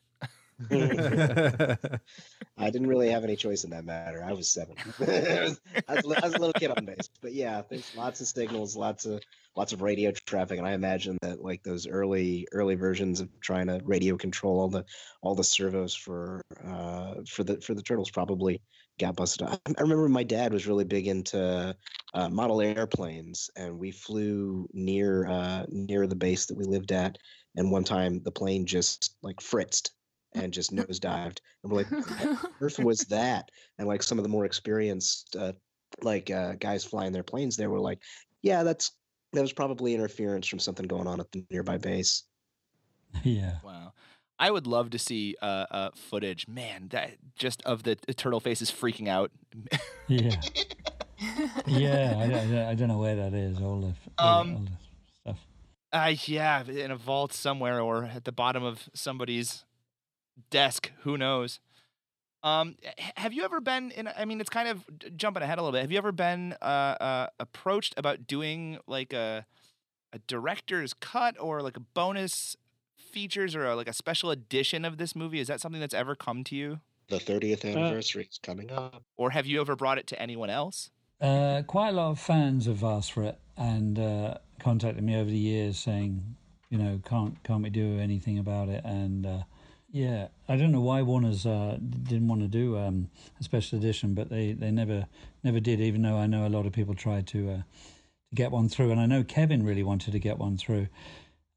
[2.58, 4.22] I didn't really have any choice in that matter.
[4.24, 4.76] I was seven.
[5.00, 8.76] I, was, I, was, a little kid on base, but yeah, there's lots of signals,
[8.76, 9.22] lots of
[9.56, 13.68] lots of radio traffic, and I imagine that like those early early versions of trying
[13.68, 14.84] to radio control all the
[15.22, 18.62] all the servos for uh, for the for the turtles probably
[19.00, 19.48] got busted.
[19.48, 21.74] I, I remember my dad was really big into
[22.14, 27.18] uh, model airplanes, and we flew near uh, near the base that we lived at.
[27.56, 29.92] And one time, the plane just like fritzed
[30.34, 31.40] and just nosedived.
[31.64, 33.50] And we're like, what earth was that?
[33.78, 35.54] And like some of the more experienced, uh,
[36.02, 38.00] like uh, guys flying their planes there were like,
[38.42, 38.92] yeah, that's
[39.34, 42.24] that was probably interference from something going on at the nearby base.
[43.24, 43.56] Yeah.
[43.64, 43.94] Wow.
[44.38, 48.40] I would love to see uh, uh, footage, man, that just of the, the turtle
[48.40, 49.32] faces freaking out.
[50.08, 50.40] Yeah.
[51.66, 52.14] yeah.
[52.18, 53.60] I, I, I don't know where that is.
[53.60, 54.72] All the, all, Um, all the
[55.22, 55.40] stuff.
[55.92, 59.66] Uh, yeah, in a vault somewhere or at the bottom of somebody's
[60.50, 60.92] desk.
[61.02, 61.60] Who knows?
[62.42, 62.76] Um,
[63.18, 64.10] have you ever been in?
[64.18, 64.86] I mean, it's kind of
[65.18, 65.82] jumping ahead a little bit.
[65.82, 69.46] Have you ever been uh, uh, approached about doing like a
[70.14, 72.56] a director's cut or like a bonus
[72.98, 75.40] features or a, like a special edition of this movie?
[75.40, 76.80] Is that something that's ever come to you,
[77.10, 79.04] The 30th anniversary is coming up.
[79.18, 80.90] or have you ever brought it to anyone else?
[81.22, 85.30] Uh, quite a lot of fans have asked for it and uh, contacted me over
[85.30, 86.36] the years saying,
[86.70, 88.84] you know, can't can't we do anything about it?
[88.86, 89.40] And uh,
[89.92, 93.10] yeah, I don't know why Warner's uh, didn't want to do um,
[93.40, 95.08] a special edition, but they, they never
[95.44, 95.82] never did.
[95.82, 97.62] Even though I know a lot of people tried to uh,
[98.30, 100.88] to get one through, and I know Kevin really wanted to get one through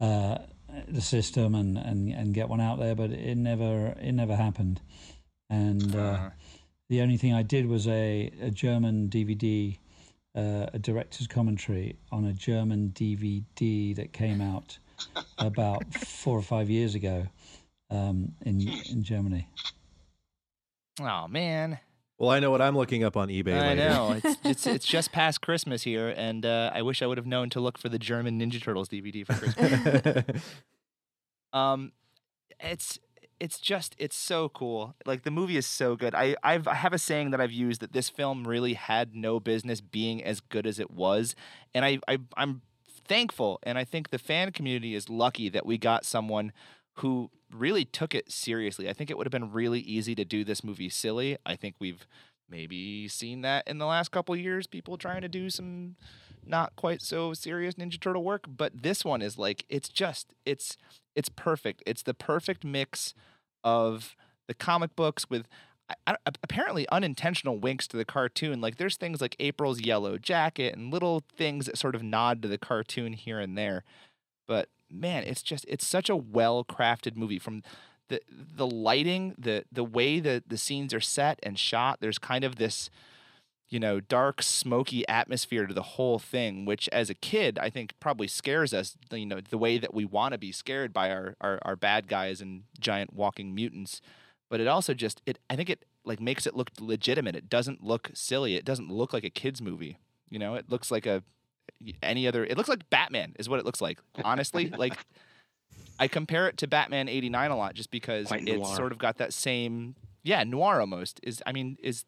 [0.00, 0.38] uh,
[0.88, 4.80] the system and, and, and get one out there, but it never it never happened.
[5.50, 6.30] And uh, Uh,
[6.88, 9.78] the only thing I did was a, a German DVD,
[10.34, 14.78] uh, a director's commentary on a German DVD that came out
[15.38, 17.28] about four or five years ago
[17.92, 19.48] um, in in Germany.
[21.00, 21.78] oh man,
[22.22, 23.54] well, I know what I'm looking up on eBay.
[23.60, 23.88] I later.
[23.90, 27.26] know it's, it's it's just past Christmas here, and uh, I wish I would have
[27.26, 30.24] known to look for the German Ninja Turtles DVD for Christmas.
[31.52, 31.90] um,
[32.60, 33.00] it's
[33.40, 34.94] it's just it's so cool.
[35.04, 36.14] Like the movie is so good.
[36.14, 39.40] I I've, I have a saying that I've used that this film really had no
[39.40, 41.34] business being as good as it was,
[41.74, 42.62] and I, I I'm
[43.08, 46.52] thankful, and I think the fan community is lucky that we got someone
[46.96, 48.88] who really took it seriously.
[48.88, 51.38] I think it would have been really easy to do this movie silly.
[51.44, 52.06] I think we've
[52.48, 55.96] maybe seen that in the last couple years, people trying to do some
[56.44, 60.76] not quite so serious Ninja Turtle work, but this one is like it's just it's
[61.14, 61.82] it's perfect.
[61.86, 63.14] It's the perfect mix
[63.64, 64.16] of
[64.48, 65.46] the comic books with
[66.42, 68.60] apparently unintentional winks to the cartoon.
[68.60, 72.48] Like there's things like April's yellow jacket and little things that sort of nod to
[72.48, 73.84] the cartoon here and there.
[74.48, 77.62] But man, it's just it's such a well crafted movie from
[78.08, 81.98] the the lighting, the the way that the scenes are set and shot.
[82.00, 82.90] There's kind of this
[83.72, 87.94] you know, dark, smoky atmosphere to the whole thing, which as a kid, I think
[88.00, 91.36] probably scares us, you know, the way that we want to be scared by our,
[91.40, 94.02] our, our bad guys and giant walking mutants.
[94.50, 97.34] But it also just, it, I think it like makes it look legitimate.
[97.34, 98.56] It doesn't look silly.
[98.56, 99.96] It doesn't look like a kid's movie.
[100.28, 101.22] You know, it looks like a,
[102.02, 103.98] any other, it looks like Batman is what it looks like.
[104.24, 104.96] Honestly, like
[105.98, 109.18] I compare it to Batman 89 a lot just because Quite it's sort of got
[109.18, 112.04] that same, yeah, noir almost is, I mean, is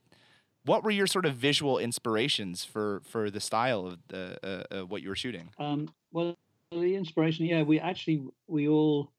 [0.65, 4.87] what were your sort of visual inspirations for for the style of the uh, uh,
[4.87, 5.51] what you were shooting?
[5.59, 6.35] Um, well,
[6.73, 9.13] the inspiration, yeah, we actually we all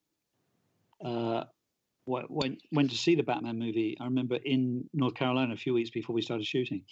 [1.03, 1.43] uh,
[2.05, 3.95] went went to see the Batman movie.
[3.99, 6.83] I remember in North Carolina a few weeks before we started shooting,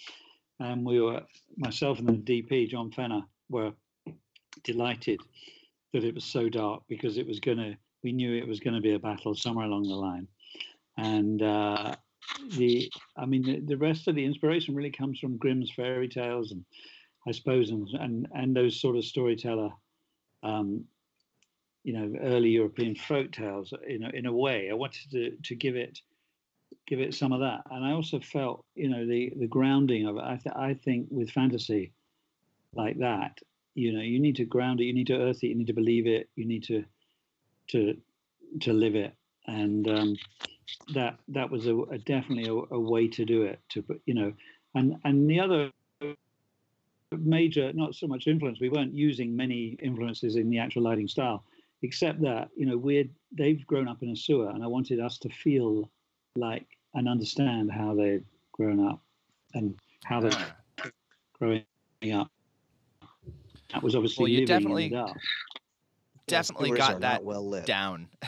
[0.60, 1.22] and we were
[1.56, 3.72] myself and the DP John Fenner were
[4.62, 5.20] delighted
[5.92, 7.76] that it was so dark because it was gonna.
[8.02, 10.28] We knew it was going to be a battle somewhere along the line,
[10.98, 11.94] and uh,
[12.56, 16.52] the I mean the, the rest of the inspiration really comes from Grimm's fairy tales
[16.52, 16.64] and
[17.26, 19.70] I suppose and and, and those sort of storyteller
[20.42, 20.84] um,
[21.82, 24.70] you know early European folk tales in a, in a way.
[24.70, 26.00] I wanted to to give it
[26.86, 27.62] give it some of that.
[27.70, 30.22] And I also felt you know the the grounding of it.
[30.22, 31.92] I th- I think with fantasy
[32.76, 33.38] like that
[33.74, 35.72] you know you need to ground it you need to earth it you need to
[35.72, 36.84] believe it you need to
[37.68, 37.96] to
[38.60, 39.14] to live it
[39.46, 40.16] and um,
[40.94, 44.14] that that was a, a definitely a, a way to do it to put- you
[44.14, 44.32] know
[44.74, 45.70] and and the other
[47.16, 51.44] major not so much influence we weren't using many influences in the actual lighting style
[51.82, 55.18] except that you know we're they've grown up in a sewer and i wanted us
[55.18, 55.88] to feel
[56.36, 59.00] like and understand how they've grown up
[59.54, 60.90] and how they're Ah.
[61.38, 61.62] growing
[62.12, 62.30] up
[63.74, 65.14] that was obviously Well, you living definitely- in the
[66.26, 67.66] definitely sewers are got that well lit.
[67.66, 68.08] down.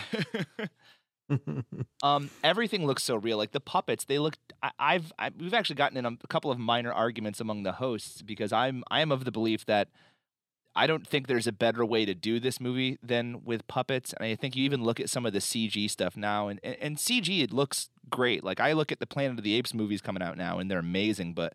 [2.03, 3.37] um, everything looks so real.
[3.37, 4.37] Like the puppets, they look.
[4.63, 7.73] I, I've I, we've actually gotten in a, a couple of minor arguments among the
[7.73, 9.89] hosts because I'm I am of the belief that
[10.77, 14.13] I don't think there's a better way to do this movie than with puppets.
[14.13, 16.77] And I think you even look at some of the CG stuff now, and and,
[16.81, 18.45] and CG it looks great.
[18.45, 20.79] Like I look at the Planet of the Apes movies coming out now, and they're
[20.79, 21.35] amazing.
[21.35, 21.55] But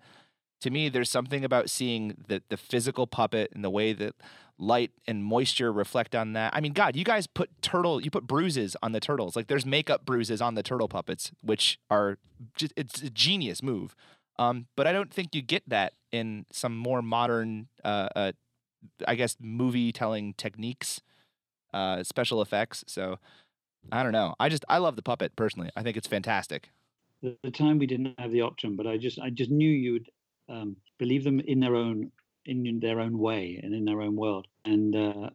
[0.61, 4.15] to me, there's something about seeing the the physical puppet and the way that
[4.57, 6.55] light and moisture reflect on that.
[6.55, 9.35] I mean, God, you guys put turtle, you put bruises on the turtles.
[9.35, 12.19] Like there's makeup bruises on the turtle puppets, which are
[12.55, 13.95] just it's a genius move.
[14.39, 18.31] Um, but I don't think you get that in some more modern, uh, uh,
[19.07, 21.01] I guess, movie telling techniques,
[21.73, 22.83] uh, special effects.
[22.87, 23.19] So
[23.91, 24.35] I don't know.
[24.39, 25.71] I just I love the puppet personally.
[25.75, 26.69] I think it's fantastic.
[27.21, 30.09] the, time we didn't have the option, but I just I just knew you would
[30.51, 32.11] um, believe them in their own
[32.45, 34.47] in their own way and in their own world.
[34.65, 35.29] And uh,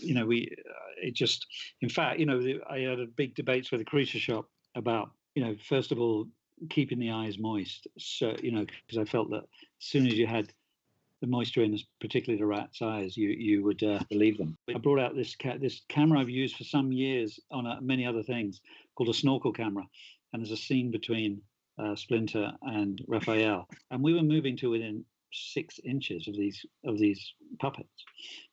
[0.00, 1.46] you know, we uh, it just
[1.80, 5.10] in fact, you know, the- I had a big debates with the creature shop about
[5.34, 6.26] you know first of all
[6.70, 7.86] keeping the eyes moist.
[7.98, 10.52] So you know, because I felt that as soon as you had
[11.20, 14.56] the moisture in, particularly the rat's eyes, you you would uh, believe them.
[14.74, 18.06] I brought out this ca- this camera I've used for some years on uh, many
[18.06, 18.60] other things
[18.94, 19.86] called a snorkel camera,
[20.32, 21.40] and there's a scene between
[21.78, 26.98] uh, Splinter and Raphael, and we were moving to within six inches of these of
[26.98, 28.04] these puppets.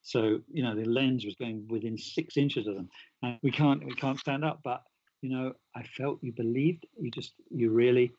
[0.02, 2.90] So you know the lens was going within six inches of them,
[3.22, 4.60] and we can't we can't stand up.
[4.64, 4.84] But
[5.22, 8.12] you know I felt you believed you just you really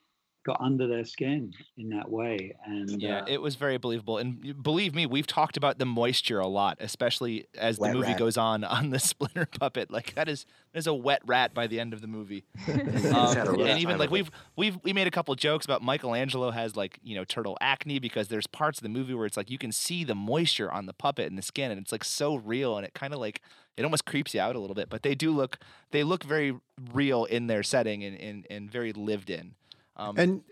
[0.44, 4.18] got under their skin in that way, and Yeah, uh, it was very believable.
[4.18, 8.18] And believe me, we've talked about the moisture a lot, especially as the movie rat.
[8.18, 9.90] goes on on the Splinter puppet.
[9.90, 12.44] Like that is that is a wet rat by the end of the movie.
[13.14, 15.82] Um, had a rough and even like we've we've we made a couple jokes about
[15.82, 19.36] Michelangelo has like you know turtle acne because there's parts of the movie where it's
[19.36, 22.02] like you can see the moisture on the puppet and the skin and it's like
[22.02, 23.40] so real and it kind of like
[23.76, 24.88] it almost creeps you out a little bit.
[24.88, 25.58] But they do look
[25.90, 26.56] they look very
[26.92, 29.54] real in their setting and and, and very lived in.
[29.96, 30.42] Um, And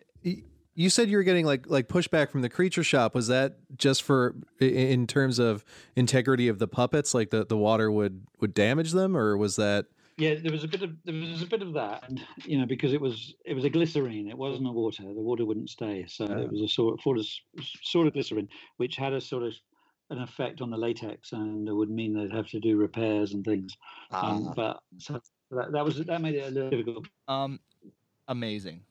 [0.75, 3.15] you said you were getting like like pushback from the creature shop.
[3.15, 5.65] Was that just for in terms of
[5.97, 7.13] integrity of the puppets?
[7.15, 9.87] Like the, the water would would damage them, or was that?
[10.19, 12.67] Yeah, there was a bit of there was a bit of that, and you know
[12.67, 15.03] because it was it was a glycerine, it wasn't a water.
[15.03, 16.39] The water wouldn't stay, so Ah.
[16.39, 17.27] it was a sort of, sort of
[17.83, 19.53] sort of glycerine, which had a sort of
[20.11, 23.45] an effect on the latex, and it would mean they'd have to do repairs and
[23.45, 23.77] things.
[24.11, 25.21] Um, Ah, but so
[25.51, 27.07] that, that was that made it a little difficult.
[27.29, 27.59] Um,
[28.29, 28.83] amazing.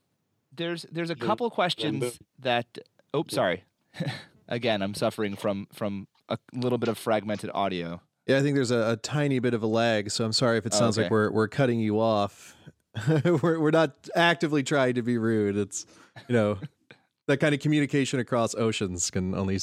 [0.55, 2.77] There's there's a The- couple questions but- that.
[3.13, 3.63] Oh, sorry.
[4.47, 8.01] Again, I'm suffering from from a little bit of fragmented audio.
[8.27, 10.65] Yeah, I think there's a, a tiny bit of a lag, so I'm sorry if
[10.65, 11.05] it sounds Okay.
[11.05, 12.55] like we're we're cutting you off.
[13.25, 15.55] we're we're not actively trying to be rude.
[15.57, 15.85] It's
[16.27, 16.57] you know
[17.27, 19.57] that kind of communication across oceans can only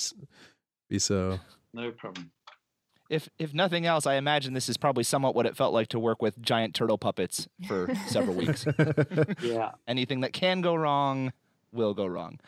[0.88, 1.38] be so.
[1.74, 2.30] No problem.
[3.08, 5.98] If if nothing else, I imagine this is probably somewhat what it felt like to
[5.98, 8.66] work with giant turtle puppets for several weeks.
[9.42, 11.32] Yeah, Anything that can go wrong
[11.72, 12.38] will go wrong.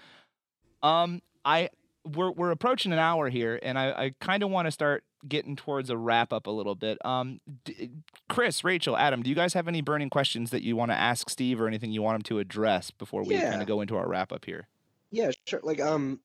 [0.82, 1.70] Um, I
[2.04, 5.54] we're we're approaching an hour here, and I, I kind of want to start getting
[5.54, 6.96] towards a wrap up a little bit.
[7.04, 7.90] Um, d-
[8.28, 11.28] Chris, Rachel, Adam, do you guys have any burning questions that you want to ask
[11.28, 13.50] Steve, or anything you want him to address before we Yeah.
[13.50, 14.68] kind of go into our wrap up here?
[15.10, 15.60] Yeah, sure.
[15.62, 16.20] Like um,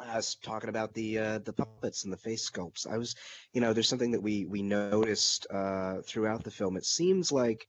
[0.00, 2.86] I was talking about the uh, the puppets and the face sculpts.
[2.86, 3.16] I was,
[3.52, 6.76] you know, there's something that we we noticed uh, throughout the film.
[6.76, 7.66] It seems like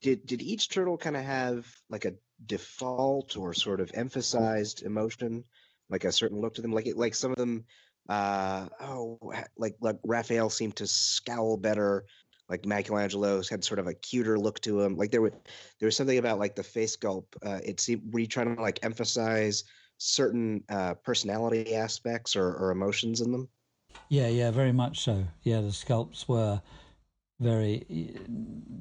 [0.00, 2.14] did did each turtle kind of have like a
[2.46, 5.44] default or sort of emphasized emotion,
[5.90, 6.72] like a certain look to them?
[6.72, 7.64] Like it, like some of them,
[8.08, 9.18] uh, oh,
[9.56, 12.04] like like Raphael seemed to scowl better.
[12.48, 14.96] Like Michelangelo's had sort of a cuter look to him.
[14.96, 15.32] Like there were
[15.80, 17.36] there was something about like the face sculpt.
[17.44, 19.64] Uh, it seemed were you trying to like emphasize
[20.02, 23.48] certain uh, personality aspects or, or emotions in them.
[24.08, 25.24] yeah, yeah, very much so.
[25.42, 26.60] Yeah, the sculpts were
[27.40, 27.84] very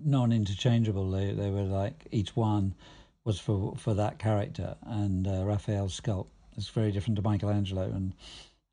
[0.04, 1.10] non-interchangeable.
[1.12, 2.74] They they were like each one
[3.24, 8.14] was for for that character, and uh, Raphael's sculpt is very different to Michelangelo, and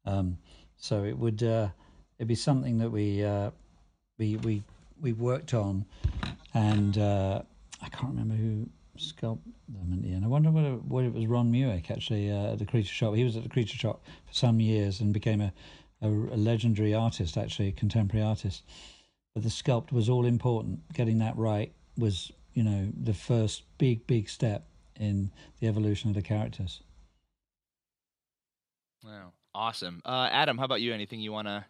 [0.07, 0.39] um,
[0.77, 1.69] so it would uh,
[2.19, 3.51] it'd be something that we uh,
[4.19, 4.63] we we
[5.01, 5.85] we worked on,
[6.55, 7.43] and uh,
[7.83, 10.25] I can't remember who sculpted them in the end.
[10.25, 13.15] I wonder whether, whether it was Ron Mueck actually uh, at the Creature Shop.
[13.15, 15.53] He was at the Creature Shop for some years and became a,
[16.03, 18.63] a, a legendary artist, actually a contemporary artist.
[19.35, 20.93] But the sculpt was all important.
[20.95, 24.67] Getting that right was, you know, the first big big step
[24.99, 26.81] in the evolution of the characters.
[29.05, 30.03] Wow, awesome.
[30.05, 30.93] Uh, Adam, how about you?
[30.93, 31.65] Anything you want to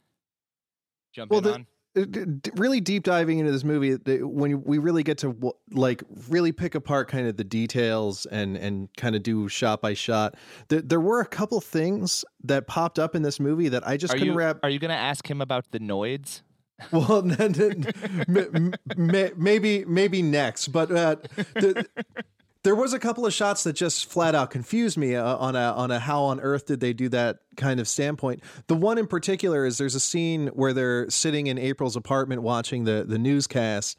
[1.12, 1.66] jump Well, in the- on?
[1.99, 6.74] Uh, really deep diving into this movie when we really get to like really pick
[6.74, 10.36] apart kind of the details and and kind of do shot by shot
[10.68, 14.14] there, there were a couple things that popped up in this movie that i just
[14.14, 16.42] Are couldn't you wrap are you going to ask him about the noids?
[16.92, 17.22] Well,
[18.96, 21.16] maybe maybe next, but uh,
[21.55, 21.88] the,
[22.65, 25.73] there was a couple of shots that just flat out confused me uh, on a
[25.73, 28.43] on a how on earth did they do that kind of standpoint.
[28.67, 32.85] The one in particular is there's a scene where they're sitting in April's apartment watching
[32.85, 33.97] the the newscast,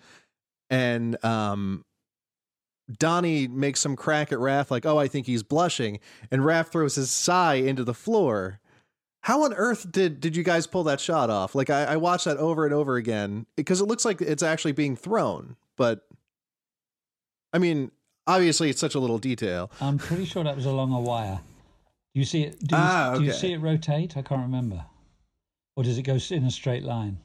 [0.70, 1.86] and um,
[2.98, 6.00] Donnie makes some crack at Raph like, "Oh, I think he's blushing,"
[6.30, 8.60] and Raph throws his sai into the floor.
[9.22, 11.56] How on earth did did you guys pull that shot off?
[11.56, 14.74] Like I, I watched that over and over again because it looks like it's actually
[14.74, 16.02] being thrown, but
[17.54, 17.92] I mean,
[18.30, 19.72] obviously it's such a little detail.
[19.82, 21.40] I'm pretty sure that was along a wire.
[22.14, 22.60] Do you see it?
[22.60, 23.20] Do you, ah, okay.
[23.20, 24.18] do you see it rotate?
[24.18, 24.86] I can't remember.
[25.76, 27.20] Or does it go in a straight line?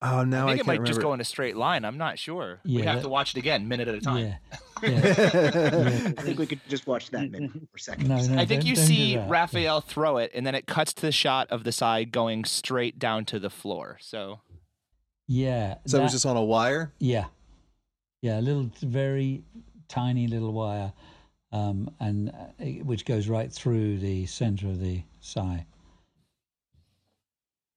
[0.00, 0.86] Oh no, I think I it might remember.
[0.86, 1.84] just go in a straight line.
[1.84, 2.60] I'm not sure.
[2.64, 4.18] Yeah, we have that, to watch it again, minute at a time.
[4.18, 4.36] Yeah,
[4.82, 4.88] yeah.
[4.90, 6.12] yeah.
[6.16, 8.08] I think we could just watch that minute per second.
[8.08, 11.10] No, no, I think you see Raphael throw it, and then it cuts to the
[11.10, 13.98] shot of the side going straight down to the floor.
[14.00, 14.40] So,
[15.26, 15.78] yeah.
[15.86, 16.92] So that, it was just on a wire.
[17.00, 17.24] Yeah,
[18.20, 19.44] yeah, a little, very
[19.88, 20.92] tiny little wire,
[21.52, 25.66] um, and uh, which goes right through the center of the sai.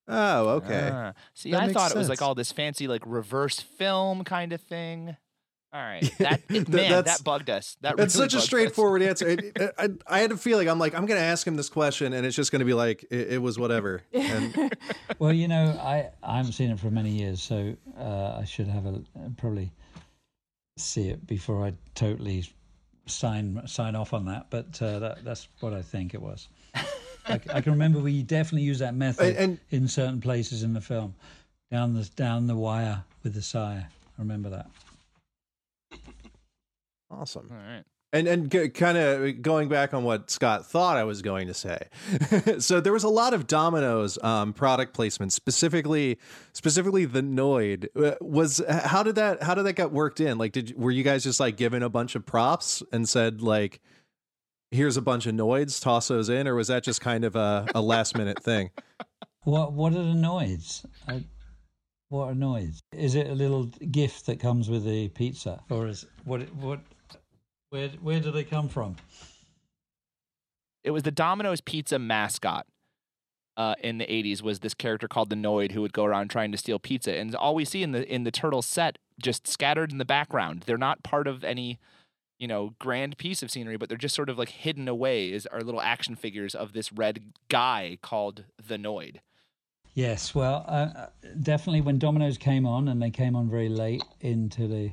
[0.08, 0.90] Oh, okay.
[0.90, 1.96] Uh, see, that I thought sense.
[1.96, 5.16] it was like all this fancy, like reverse film kind of thing.
[5.74, 7.78] All right, that it, man, that bugged us.
[7.80, 9.30] That that's really such a straightforward answer.
[9.30, 11.70] It, it, I, I, had a feeling I'm like I'm going to ask him this
[11.70, 14.02] question, and it's just going to be like it, was whatever.
[14.14, 14.76] And...
[15.20, 18.68] well, you know, I I haven't seen it for many years, so uh, I should
[18.68, 19.02] have a
[19.38, 19.72] probably
[20.78, 22.46] see it before I totally
[23.06, 24.48] sign sign off on that.
[24.50, 26.48] But uh, that that's what I think it was.
[27.28, 30.74] I, I, can remember we definitely use that method and, and, in certain places in
[30.74, 31.14] the film,
[31.70, 33.88] down the down the wire with the sire.
[34.18, 34.70] I remember that.
[37.10, 37.50] Awesome.
[37.52, 37.84] All right.
[38.14, 41.54] And and g- kind of going back on what Scott thought I was going to
[41.54, 41.88] say,
[42.60, 46.20] so there was a lot of Domino's um, product placement, specifically
[46.52, 47.88] specifically the Noid.
[47.96, 50.38] Uh, was how did that how did that get worked in?
[50.38, 53.80] Like, did were you guys just like given a bunch of props and said like,
[54.72, 57.66] here's a bunch of noids, toss those in, or was that just kind of a,
[57.74, 58.72] a last minute thing?
[59.44, 60.86] What What are the noids?
[61.08, 61.24] I,
[62.10, 62.78] what are noids?
[62.92, 66.82] Is it a little gift that comes with the pizza, or is what what?
[67.72, 68.98] Where Where do they come from?
[70.84, 72.68] It was the Domino's Pizza mascot.
[73.58, 76.54] Uh, in the 80s was this character called the Noid who would go around trying
[76.54, 79.92] to steal pizza and all we see in the in the turtle set just scattered
[79.92, 81.78] in the background they're not part of any
[82.42, 85.46] you know, grand piece of scenery, but they're just sort of like hidden away as
[85.46, 89.18] our little action figures of this red guy called the Noid.
[89.94, 91.10] Yes, well, uh, uh,
[91.44, 94.92] definitely when Domino's came on, and they came on very late into the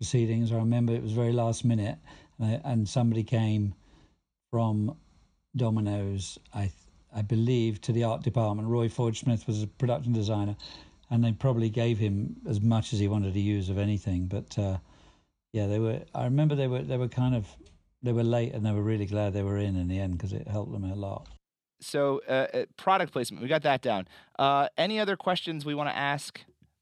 [0.00, 0.50] proceedings.
[0.50, 1.98] I remember it was very last minute,
[2.38, 3.74] and, I, and somebody came
[4.50, 4.96] from
[5.54, 6.72] Domino's, I
[7.14, 8.68] I believe, to the art department.
[8.68, 10.56] Roy Forge Smith was a production designer,
[11.10, 14.26] and they probably gave him as much as he wanted to use of anything.
[14.26, 14.78] But uh,
[15.52, 16.00] yeah, they were.
[16.14, 17.46] I remember they were they were kind of
[18.02, 20.32] they were late, and they were really glad they were in in the end because
[20.32, 21.28] it helped them a lot.
[21.82, 24.06] So, uh, uh, product placement, we got that down.
[24.38, 26.40] Uh, any other questions we want to ask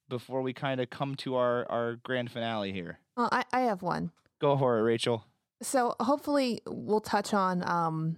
[0.09, 2.99] before we kind of come to our our grand finale here?
[3.19, 4.13] Well, I, I have one.
[4.41, 5.25] Go for it, Rachel.
[5.61, 8.17] So hopefully we'll touch on um,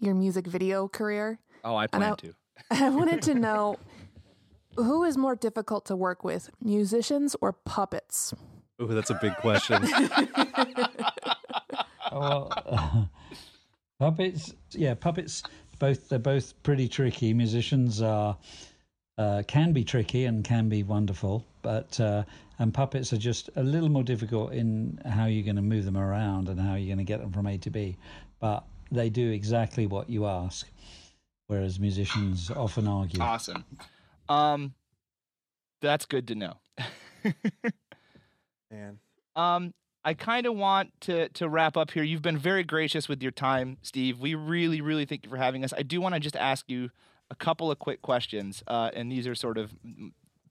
[0.00, 1.38] your music video career.
[1.62, 2.34] Oh, I plan I, to.
[2.84, 3.78] I wanted to know
[4.74, 8.34] who is more difficult to work with, musicians or puppets?
[8.80, 9.82] Oh, that's a big question.
[12.10, 13.04] well, uh,
[14.00, 15.44] puppets, yeah, puppets.
[15.78, 17.32] Both they're both pretty tricky.
[17.34, 18.36] Musicians are
[19.16, 22.24] uh, can be tricky and can be wonderful, but uh,
[22.60, 25.96] and puppets are just a little more difficult in how you're going to move them
[25.96, 27.96] around and how you're going to get them from A to B.
[28.38, 30.68] But they do exactly what you ask,
[31.46, 33.18] whereas musicians often argue.
[33.20, 33.64] Awesome.
[34.28, 34.74] Um,
[35.80, 36.54] that's good to know.
[38.70, 38.98] Man.
[39.34, 39.72] Um,
[40.04, 42.02] I kind of want to to wrap up here.
[42.02, 44.18] You've been very gracious with your time, Steve.
[44.18, 45.72] We really, really thank you for having us.
[45.72, 46.90] I do want to just ask you
[47.30, 49.72] a couple of quick questions, uh, and these are sort of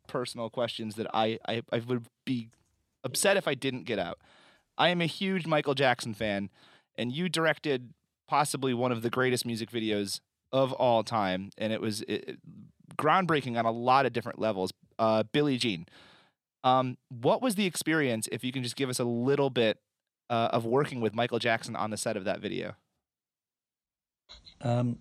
[0.10, 2.50] personal questions that I, I I would be
[3.04, 4.20] upset if I didn't get out.
[4.78, 6.50] I am a huge Michael Jackson fan,
[6.98, 7.94] and you directed
[8.28, 10.20] possibly one of the greatest music videos
[10.52, 12.40] of all time, and it was it,
[12.98, 14.74] groundbreaking on a lot of different levels.
[14.98, 15.86] Uh, Billie Jean.
[16.64, 19.78] Um, what was the experience, if you can just give us a little bit
[20.30, 22.76] uh, of working with Michael Jackson on the set of that video?
[24.62, 25.00] Um,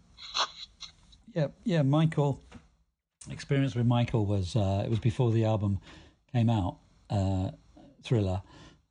[1.34, 2.42] yeah, yeah, Michael.
[3.30, 5.78] Experience with Michael was uh, it was before the album
[6.32, 6.78] came out,
[7.10, 7.50] uh,
[8.02, 8.42] Thriller,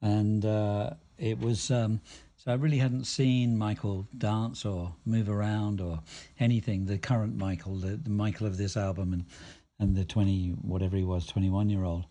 [0.01, 2.01] and uh, it was um,
[2.47, 5.99] So I really hadn't seen Michael dance or move around or
[6.39, 6.85] anything.
[6.85, 9.25] The current Michael, the, the Michael of this album, and
[9.79, 12.05] and the twenty whatever he was, twenty one year old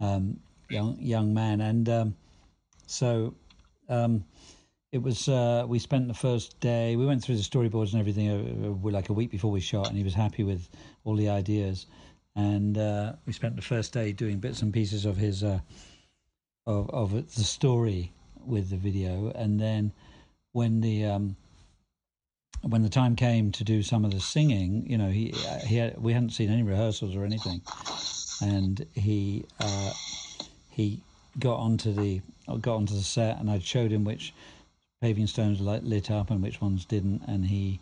[0.00, 0.40] um,
[0.70, 2.16] young young man, and um,
[2.86, 3.34] so
[3.90, 4.24] um,
[4.92, 5.28] it was.
[5.28, 6.96] Uh, we spent the first day.
[6.96, 9.88] We went through the storyboards and everything uh, uh, like a week before we shot,
[9.88, 10.70] and he was happy with
[11.06, 11.86] all the ideas.
[12.34, 15.60] And uh, we spent the first day doing bits and pieces of his uh,
[16.66, 18.12] of of the story
[18.44, 19.92] with the video, and then
[20.52, 21.36] when the um,
[22.62, 25.32] when the time came to do some of the singing, you know, he
[25.64, 27.62] he had, we hadn't seen any rehearsals or anything,
[28.42, 29.92] and he uh,
[30.70, 31.00] he
[31.38, 32.20] got onto the
[32.60, 34.34] got onto the set, and I showed him which
[35.00, 37.80] paving stones lit up and which ones didn't, and he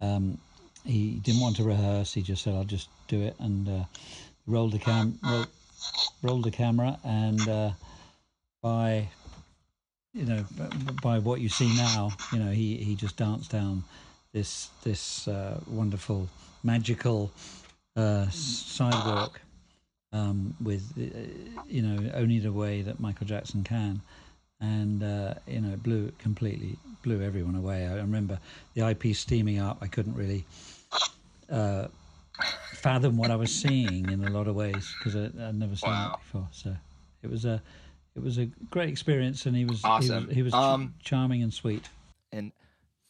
[0.00, 0.38] um,
[0.84, 2.14] he didn't want to rehearse.
[2.14, 3.84] He just said, "I'll just do it," and uh,
[4.46, 5.48] rolled the cam rolled,
[6.22, 7.70] rolled the camera, and uh,
[8.62, 9.08] by
[10.14, 10.44] you know
[11.02, 13.84] by what you see now, you know he he just danced down
[14.32, 16.28] this this uh, wonderful
[16.62, 17.30] magical
[17.96, 19.40] uh, sidewalk
[20.12, 24.00] um, with uh, you know only the way that Michael Jackson can,
[24.60, 27.86] and uh, you know it blew completely blew everyone away.
[27.86, 28.38] I remember
[28.74, 29.78] the IP steaming up.
[29.80, 30.44] I couldn't really
[31.50, 31.88] uh,
[32.74, 36.14] fathom what I was seeing in a lot of ways because I'd never seen wow.
[36.14, 36.48] it before.
[36.52, 36.76] So
[37.22, 37.62] it was a
[38.16, 40.24] it was a great experience, and he was awesome.
[40.24, 41.88] He was, he was um, charming and sweet
[42.32, 42.52] and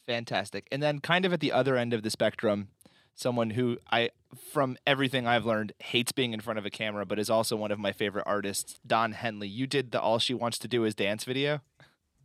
[0.07, 0.67] fantastic.
[0.73, 2.69] And then kind of at the other end of the spectrum,
[3.15, 4.11] someone who I,
[4.53, 7.71] from everything I've learned, hates being in front of a camera, but is also one
[7.71, 9.49] of my favorite artists, Don Henley.
[9.49, 11.61] You did the All She Wants to Do Is Dance video?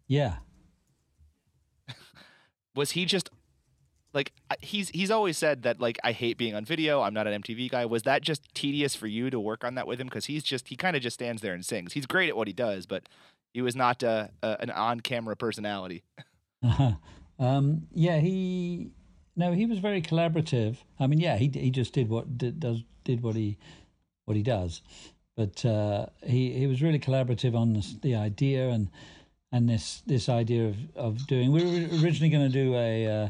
[0.08, 0.38] Yeah.
[2.76, 3.30] Was he just
[4.14, 4.32] like
[4.62, 7.02] he's he's always said that like I hate being on video.
[7.02, 7.86] I'm not an MTV guy.
[7.86, 10.08] Was that just tedious for you to work on that with him?
[10.08, 11.94] Because he's just he kind of just stands there and sings.
[11.94, 13.10] He's great at what he does, but
[13.54, 16.04] he was not uh, uh, an on camera personality.
[17.38, 18.92] Um, yeah, he
[19.36, 20.78] no, he was very collaborative.
[21.00, 23.58] I mean, yeah, he he just did what did, does did what he
[24.26, 24.82] what he does,
[25.36, 28.90] but uh, he he was really collaborative on this, the idea and
[29.52, 31.52] and this this idea of of doing.
[31.52, 33.30] We were originally going to do a, uh,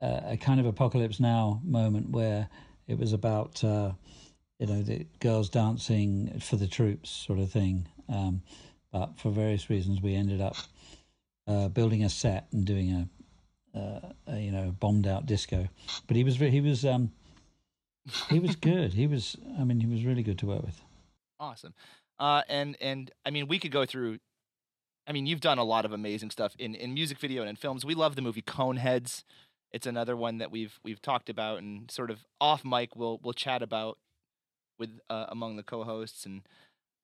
[0.00, 2.48] a kind of apocalypse now moment where
[2.86, 3.92] it was about uh,
[4.58, 8.42] you know the girls dancing for the troops sort of thing, um,
[8.92, 10.56] but for various reasons we ended up
[11.46, 13.99] uh, building a set and doing a uh,
[14.80, 15.68] bombed out disco.
[16.06, 17.12] But he was he was um,
[18.28, 18.94] he was good.
[18.94, 20.80] He was I mean he was really good to work with.
[21.38, 21.74] Awesome.
[22.18, 24.18] Uh, and and I mean we could go through.
[25.06, 27.56] I mean you've done a lot of amazing stuff in in music video and in
[27.56, 27.84] films.
[27.84, 29.24] We love the movie Coneheads.
[29.72, 33.34] It's another one that we've we've talked about and sort of off mic we'll we'll
[33.34, 33.98] chat about
[34.78, 36.42] with uh, among the co-hosts and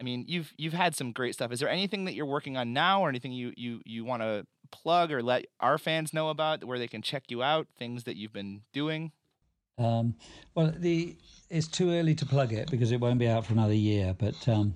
[0.00, 1.52] I mean you've you've had some great stuff.
[1.52, 4.46] Is there anything that you're working on now or anything you you you want to
[4.66, 8.16] plug or let our fans know about where they can check you out, things that
[8.16, 9.12] you've been doing?
[9.78, 10.14] Um,
[10.54, 11.16] well, the
[11.50, 14.14] it's too early to plug it because it won't be out for another year.
[14.18, 14.74] But um,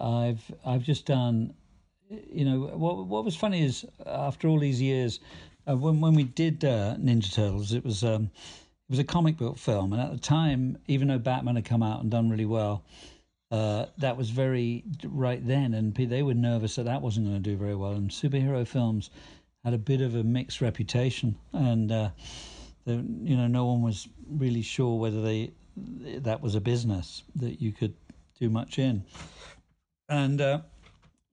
[0.00, 1.54] I've I've just done.
[2.08, 3.06] You know what?
[3.06, 5.20] What was funny is after all these years,
[5.68, 9.36] uh, when when we did uh, Ninja Turtles, it was um, it was a comic
[9.36, 12.46] book film, and at the time, even though Batman had come out and done really
[12.46, 12.84] well,
[13.54, 17.50] uh, that was very right then, and they were nervous that that wasn't going to
[17.50, 17.92] do very well.
[17.92, 19.10] And superhero films
[19.64, 22.10] had a bit of a mixed reputation, and uh,
[22.84, 27.70] you know, no one was really sure whether they that was a business that you
[27.70, 27.94] could
[28.40, 29.04] do much in.
[30.08, 30.58] And uh,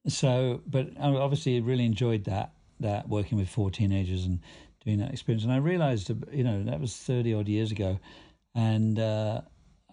[0.07, 2.51] so, but I obviously really enjoyed that
[2.81, 4.41] that working with four teenagers and
[4.85, 5.43] doing that experience.
[5.43, 7.99] And I realized, you know, that was thirty odd years ago,
[8.53, 9.41] and uh,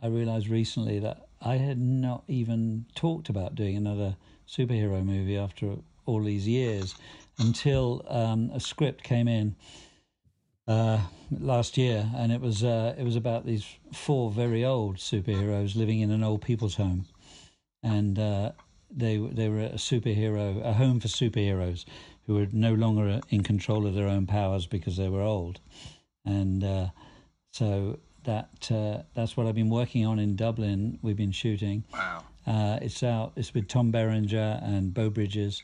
[0.02, 4.16] I realized recently that I had not even talked about doing another
[4.48, 5.76] superhero movie after
[6.06, 6.94] all these years
[7.38, 9.54] until um, a script came in
[10.66, 15.76] uh, last year, and it was uh, it was about these four very old superheroes
[15.76, 17.06] living in an old people's home,
[17.82, 18.52] and uh,
[18.90, 21.84] they they were a superhero, a home for superheroes
[22.26, 25.60] who were no longer in control of their own powers because they were old,
[26.24, 26.88] and uh,
[27.52, 30.98] so that uh, that's what I've been working on in Dublin.
[31.00, 31.84] We've been shooting.
[31.94, 32.24] Wow.
[32.46, 33.32] Uh, it's out.
[33.36, 35.62] It's with Tom Berenger and Beau Bridges,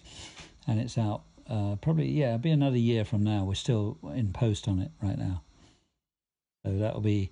[0.67, 3.45] and it's out uh, probably yeah, it'll be another year from now.
[3.45, 5.43] We're still in post on it right now,
[6.65, 7.31] so that'll be,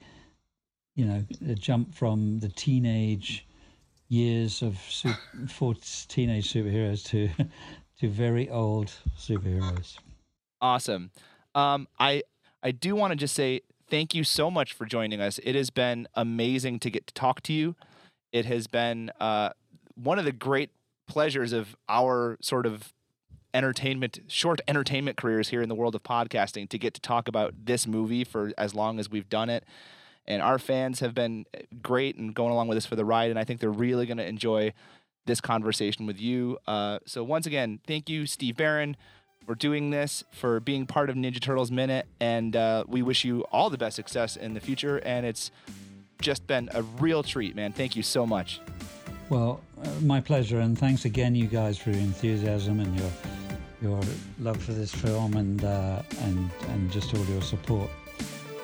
[0.94, 3.46] you know, a jump from the teenage
[4.08, 5.18] years of super,
[5.48, 5.74] for
[6.08, 7.30] teenage superheroes to
[8.00, 9.96] to very old superheroes.
[10.60, 11.10] Awesome.
[11.54, 12.22] Um, I
[12.62, 13.62] I do want to just say
[13.92, 15.38] thank you so much for joining us.
[15.44, 17.76] It has been amazing to get to talk to you.
[18.32, 19.50] It has been uh,
[19.94, 20.70] one of the great
[21.06, 22.94] pleasures of our sort of
[23.52, 27.52] entertainment, short entertainment careers here in the world of podcasting to get to talk about
[27.66, 29.62] this movie for as long as we've done it.
[30.26, 31.44] And our fans have been
[31.82, 33.28] great and going along with us for the ride.
[33.28, 34.72] And I think they're really going to enjoy
[35.26, 36.56] this conversation with you.
[36.66, 38.96] Uh, so, once again, thank you, Steve Barron,
[39.46, 42.06] for doing this, for being part of Ninja Turtles Minute.
[42.20, 44.98] And uh, we wish you all the best success in the future.
[44.98, 45.50] And it's
[46.20, 47.72] just been a real treat, man.
[47.72, 48.60] Thank you so much.
[49.28, 53.10] Well, uh, my pleasure, and thanks again, you guys, for your enthusiasm and your
[53.80, 54.00] your
[54.38, 57.90] love for this film, and uh, and and just all your support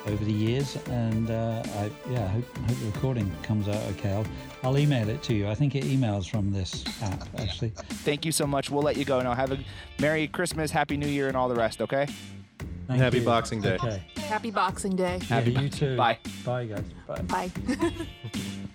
[0.07, 0.77] over the years.
[0.87, 4.13] And uh, I yeah, I hope, hope the recording comes out okay.
[4.13, 4.27] I'll
[4.63, 5.49] I'll email it to you.
[5.49, 7.71] I think it emails from this app actually.
[8.05, 8.71] Thank you so much.
[8.71, 9.35] We'll let you go now.
[9.35, 9.59] Have a
[10.01, 11.81] Merry Christmas, Happy New Year, and all the rest.
[11.83, 12.07] Okay.
[12.87, 13.25] Thank Happy you.
[13.25, 13.75] Boxing Day.
[13.75, 14.03] Okay.
[14.17, 15.21] Happy Boxing Day.
[15.29, 15.95] Yeah, you too.
[15.97, 16.19] Bye.
[16.43, 16.85] Bye, guys.
[17.07, 17.51] Bye.
[17.51, 17.93] Bye.